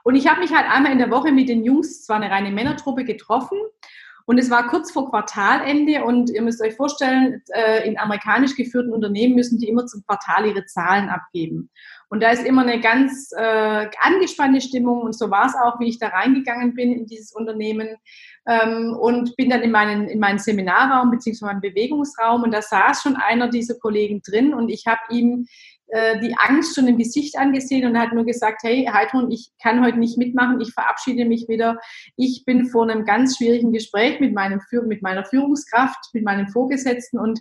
[0.04, 2.52] Und ich habe mich halt einmal in der Woche mit den Jungs, zwar eine reine
[2.52, 3.58] Männertruppe, getroffen
[4.26, 8.92] und es war kurz vor Quartalende und ihr müsst euch vorstellen, äh, in amerikanisch geführten
[8.92, 11.70] Unternehmen müssen die immer zum Quartal ihre Zahlen abgeben.
[12.10, 15.90] Und da ist immer eine ganz äh, angespannte Stimmung und so war es auch, wie
[15.90, 17.96] ich da reingegangen bin in dieses Unternehmen
[18.48, 23.04] ähm, und bin dann in meinen, in meinen Seminarraum beziehungsweise meinen Bewegungsraum und da saß
[23.04, 25.48] schon einer dieser Kollegen drin und ich habe ihm
[25.88, 29.86] äh, die Angst schon im Gesicht angesehen und hat nur gesagt, hey Heidrun, ich kann
[29.86, 31.78] heute nicht mitmachen, ich verabschiede mich wieder.
[32.16, 37.20] Ich bin vor einem ganz schwierigen Gespräch mit, meinem, mit meiner Führungskraft, mit meinem Vorgesetzten
[37.20, 37.40] und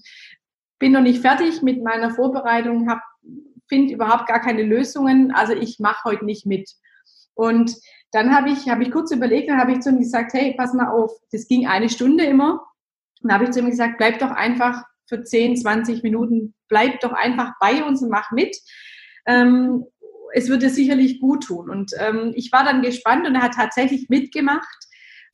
[0.79, 2.91] bin noch nicht fertig mit meiner Vorbereitung,
[3.69, 6.71] finde überhaupt gar keine Lösungen, also ich mache heute nicht mit.
[7.35, 7.75] Und
[8.13, 10.75] dann habe ich, hab ich kurz überlegt, dann habe ich zu ihm gesagt, hey, pass
[10.75, 12.65] mal auf, das ging eine Stunde immer.
[13.23, 17.13] Dann habe ich zu ihm gesagt, bleib doch einfach für 10, 20 Minuten, bleib doch
[17.13, 18.57] einfach bei uns und mach mit.
[19.27, 19.85] Ähm,
[20.33, 21.71] es würde sicherlich gut tun.
[21.71, 24.67] Und ähm, ich war dann gespannt und er hat tatsächlich mitgemacht.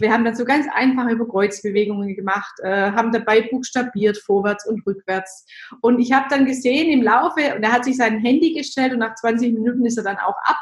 [0.00, 5.46] Wir haben dann so ganz einfache Überkreuzbewegungen gemacht, äh, haben dabei buchstabiert, vorwärts und rückwärts.
[5.80, 8.98] Und ich habe dann gesehen im Laufe, und er hat sich sein Handy gestellt und
[8.98, 10.58] nach 20 Minuten ist er dann auch ab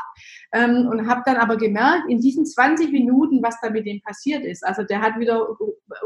[0.52, 4.44] ähm, und habe dann aber gemerkt, in diesen 20 Minuten, was da mit dem passiert
[4.44, 4.64] ist.
[4.64, 5.46] Also der hat wieder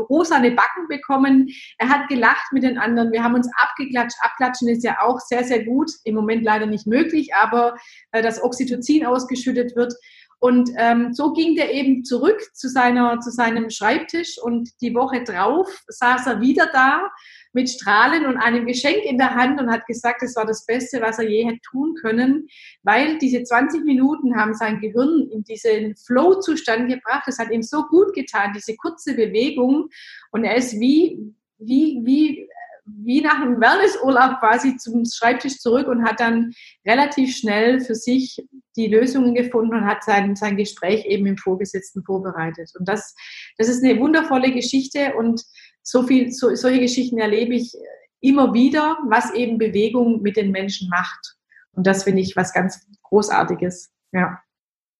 [0.08, 4.16] rosane Backen bekommen, er hat gelacht mit den anderen, wir haben uns abgeklatscht.
[4.20, 7.76] Abklatschen ist ja auch sehr, sehr gut, im Moment leider nicht möglich, aber
[8.10, 9.94] äh, dass Oxytocin ausgeschüttet wird.
[10.42, 15.22] Und ähm, so ging der eben zurück zu, seiner, zu seinem Schreibtisch und die Woche
[15.22, 17.12] drauf saß er wieder da
[17.52, 21.00] mit Strahlen und einem Geschenk in der Hand und hat gesagt, es war das Beste,
[21.00, 22.48] was er je hätte tun können,
[22.82, 27.22] weil diese 20 Minuten haben sein Gehirn in diesen Flow-Zustand gebracht.
[27.28, 29.90] Es hat ihm so gut getan, diese kurze Bewegung.
[30.32, 31.20] Und er ist wie,
[31.58, 32.48] wie, wie,
[32.84, 36.52] wie nach einem Wellnessurlaub quasi zum Schreibtisch zurück und hat dann
[36.86, 38.44] relativ schnell für sich
[38.76, 42.70] die Lösungen gefunden und hat sein, sein Gespräch eben im Vorgesetzten vorbereitet.
[42.78, 43.14] Und das,
[43.58, 45.42] das ist eine wundervolle Geschichte und
[45.82, 47.72] so viel, so, solche Geschichten erlebe ich
[48.20, 51.36] immer wieder, was eben Bewegung mit den Menschen macht.
[51.72, 53.92] Und das finde ich was ganz Großartiges.
[54.12, 54.40] Ja.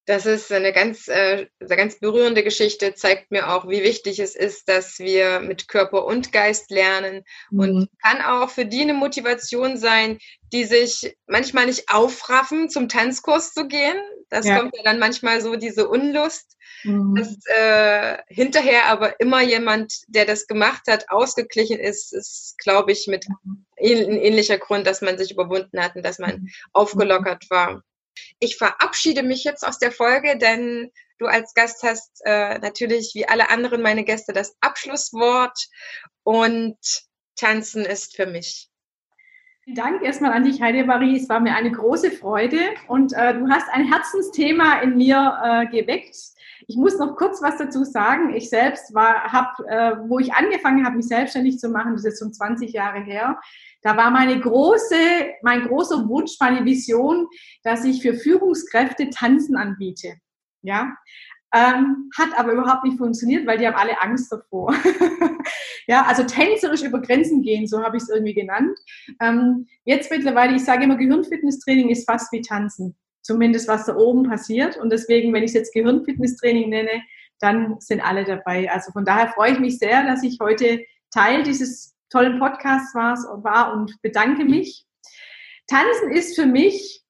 [0.04, 4.34] Das ist eine ganz, äh, eine ganz berührende Geschichte, zeigt mir auch, wie wichtig es
[4.34, 7.58] ist, dass wir mit Körper und Geist lernen mhm.
[7.60, 10.18] und kann auch für die eine Motivation sein,
[10.52, 13.96] die sich manchmal nicht aufraffen, zum Tanzkurs zu gehen.
[14.28, 14.58] Das ja.
[14.58, 17.14] kommt ja dann manchmal so diese Unlust, mhm.
[17.14, 23.06] dass äh, hinterher aber immer jemand, der das gemacht hat, ausgeglichen ist, ist, glaube ich,
[23.06, 23.66] mit mhm.
[23.78, 26.48] ein ähnlicher Grund, dass man sich überwunden hat und dass man mhm.
[26.72, 27.84] aufgelockert war.
[28.42, 33.28] Ich verabschiede mich jetzt aus der Folge, denn du als Gast hast äh, natürlich wie
[33.28, 35.56] alle anderen meine Gäste das Abschlusswort
[36.24, 36.76] und
[37.36, 38.68] Tanzen ist für mich.
[39.62, 41.16] Vielen Dank erstmal an dich, Heidemarie.
[41.16, 45.66] Es war mir eine große Freude und äh, du hast ein Herzensthema in mir äh,
[45.66, 46.16] geweckt.
[46.66, 48.34] Ich muss noch kurz was dazu sagen.
[48.34, 52.18] Ich selbst war, hab, äh, wo ich angefangen habe, mich selbstständig zu machen, das ist
[52.18, 53.38] schon 20 Jahre her,
[53.82, 54.94] da war meine große,
[55.42, 57.26] mein großer Wunsch, meine Vision,
[57.64, 60.14] dass ich für Führungskräfte Tanzen anbiete.
[60.62, 60.94] Ja,
[61.54, 64.74] ähm, hat aber überhaupt nicht funktioniert, weil die haben alle Angst davor.
[65.86, 68.78] ja, also tänzerisch über Grenzen gehen, so habe ich es irgendwie genannt.
[69.20, 72.96] Ähm, jetzt mittlerweile, ich sage immer, Gehirnfitnesstraining ist fast wie Tanzen.
[73.22, 74.76] Zumindest was da oben passiert.
[74.76, 77.02] Und deswegen, wenn ich es jetzt Gehirnfitnesstraining nenne,
[77.40, 78.70] dann sind alle dabei.
[78.70, 83.72] Also von daher freue ich mich sehr, dass ich heute Teil dieses tollen Podcasts war
[83.72, 84.86] und bedanke mich.
[85.66, 87.02] Tanzen ist für mich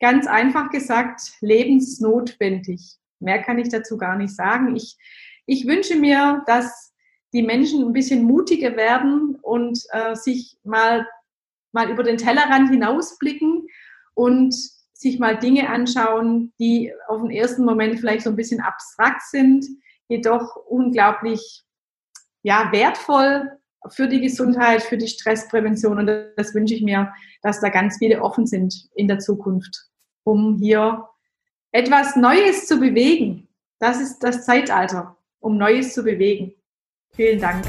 [0.00, 2.96] ganz einfach gesagt lebensnotwendig.
[3.20, 4.74] Mehr kann ich dazu gar nicht sagen.
[4.76, 4.96] Ich,
[5.46, 6.92] ich wünsche mir, dass
[7.32, 11.06] die Menschen ein bisschen mutiger werden und äh, sich mal,
[11.72, 13.66] mal über den Tellerrand hinausblicken
[14.14, 14.54] und
[15.00, 19.64] sich mal Dinge anschauen, die auf den ersten Moment vielleicht so ein bisschen abstrakt sind,
[20.08, 21.62] jedoch unglaublich
[22.42, 23.50] ja, wertvoll
[23.88, 25.98] für die Gesundheit, für die Stressprävention.
[25.98, 29.74] Und das wünsche ich mir, dass da ganz viele offen sind in der Zukunft,
[30.22, 31.08] um hier
[31.72, 33.48] etwas Neues zu bewegen.
[33.78, 36.52] Das ist das Zeitalter, um Neues zu bewegen.
[37.14, 37.64] Vielen Dank.